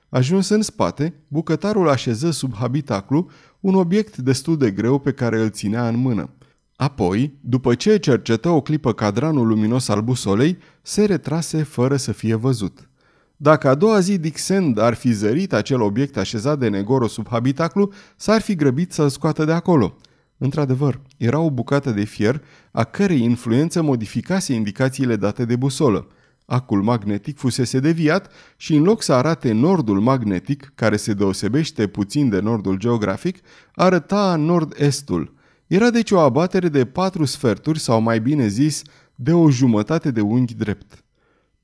Ajuns 0.09 0.49
în 0.49 0.63
spate, 0.63 1.15
bucătarul 1.29 1.89
așeză 1.89 2.31
sub 2.31 2.55
habitaclu 2.55 3.31
un 3.61 3.75
obiect 3.75 4.17
destul 4.17 4.57
de 4.57 4.71
greu 4.71 4.99
pe 4.99 5.13
care 5.13 5.41
îl 5.41 5.51
ținea 5.51 5.89
în 5.89 5.97
mână. 5.97 6.31
Apoi, 6.77 7.39
după 7.41 7.75
ce 7.75 7.97
cercetă 7.97 8.49
o 8.49 8.61
clipă 8.61 8.93
cadranul 8.93 9.47
luminos 9.47 9.89
al 9.89 10.01
busolei, 10.01 10.59
se 10.83 11.05
retrase 11.05 11.63
fără 11.63 11.97
să 11.97 12.13
fie 12.13 12.35
văzut. 12.35 12.89
Dacă 13.37 13.69
a 13.69 13.75
doua 13.75 14.01
zi 14.01 14.19
Dixend 14.19 14.79
ar 14.79 14.95
fi 14.95 15.13
zărit 15.13 15.53
acel 15.53 15.81
obiect 15.81 16.17
așezat 16.17 16.59
de 16.59 16.69
Negoro 16.69 17.07
sub 17.07 17.29
habitaclu, 17.29 17.93
s-ar 18.17 18.41
fi 18.41 18.55
grăbit 18.55 18.93
să-l 18.93 19.09
scoată 19.09 19.45
de 19.45 19.53
acolo. 19.53 19.97
Într-adevăr, 20.39 21.01
era 21.17 21.39
o 21.39 21.51
bucată 21.51 21.91
de 21.91 22.05
fier 22.05 22.43
a 22.71 22.85
cărei 22.85 23.23
influență 23.23 23.83
modificase 23.83 24.53
indicațiile 24.55 25.17
date 25.17 25.45
de 25.45 25.57
busolă. 25.57 26.07
Acul 26.51 26.83
magnetic 26.83 27.39
fusese 27.39 27.81
deviat 27.81 28.31
și 28.57 28.75
în 28.75 28.83
loc 28.83 29.03
să 29.03 29.13
arate 29.13 29.53
nordul 29.53 30.01
magnetic, 30.01 30.73
care 30.75 30.97
se 30.97 31.13
deosebește 31.13 31.87
puțin 31.87 32.29
de 32.29 32.41
nordul 32.41 32.77
geografic, 32.77 33.39
arăta 33.75 34.37
nord-estul. 34.37 35.35
Era 35.67 35.91
deci 35.91 36.11
o 36.11 36.19
abatere 36.19 36.69
de 36.69 36.85
patru 36.85 37.25
sferturi 37.25 37.79
sau 37.79 38.01
mai 38.01 38.21
bine 38.21 38.47
zis, 38.47 38.83
de 39.15 39.33
o 39.33 39.51
jumătate 39.51 40.11
de 40.11 40.21
unghi 40.21 40.55
drept. 40.55 41.05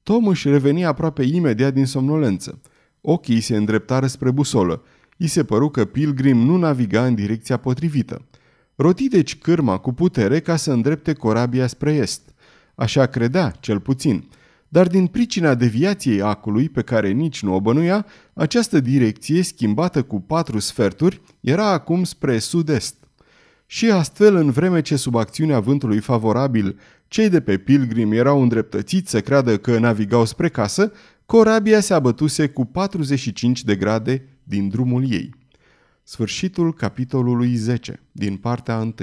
Tom 0.02 0.26
își 0.26 0.48
reveni 0.48 0.84
aproape 0.84 1.22
imediat 1.22 1.74
din 1.74 1.86
somnolență. 1.86 2.60
Ochii 3.00 3.40
se 3.40 3.56
îndreptară 3.56 4.06
spre 4.06 4.30
busolă. 4.30 4.82
I 5.16 5.26
se 5.26 5.44
păru 5.44 5.68
că 5.68 5.84
Pilgrim 5.84 6.38
nu 6.38 6.56
naviga 6.56 7.06
în 7.06 7.14
direcția 7.14 7.56
potrivită. 7.56 8.26
Roti 8.74 9.08
deci 9.08 9.38
cârma 9.38 9.78
cu 9.78 9.92
putere 9.92 10.40
ca 10.40 10.56
să 10.56 10.72
îndrepte 10.72 11.12
corabia 11.12 11.66
spre 11.66 11.94
est. 11.94 12.34
Așa 12.74 13.06
credea, 13.06 13.50
cel 13.60 13.80
puțin. 13.80 14.28
Dar 14.74 14.86
din 14.86 15.06
pricina 15.06 15.54
deviației 15.54 16.22
acului, 16.22 16.68
pe 16.68 16.82
care 16.82 17.10
nici 17.10 17.42
nu 17.42 17.54
o 17.54 17.60
bănuia, 17.60 18.06
această 18.32 18.80
direcție, 18.80 19.42
schimbată 19.42 20.02
cu 20.02 20.20
patru 20.20 20.58
sferturi, 20.58 21.20
era 21.40 21.70
acum 21.70 22.04
spre 22.04 22.38
sud-est. 22.38 22.96
Și 23.66 23.90
astfel, 23.90 24.36
în 24.36 24.50
vreme 24.50 24.80
ce 24.80 24.96
sub 24.96 25.14
acțiunea 25.14 25.60
vântului 25.60 25.98
favorabil, 25.98 26.78
cei 27.08 27.28
de 27.28 27.40
pe 27.40 27.58
Pilgrim 27.58 28.12
erau 28.12 28.42
îndreptățiți 28.42 29.10
să 29.10 29.20
creadă 29.20 29.58
că 29.58 29.78
navigau 29.78 30.24
spre 30.24 30.48
casă, 30.48 30.92
corabia 31.26 31.80
se 31.80 31.94
abătuse 31.94 32.48
cu 32.48 32.64
45 32.64 33.64
de 33.64 33.76
grade 33.76 34.28
din 34.42 34.68
drumul 34.68 35.10
ei. 35.10 35.34
Sfârșitul 36.02 36.74
capitolului 36.74 37.54
10 37.54 38.00
din 38.12 38.36
partea 38.36 38.76
1 38.76 38.94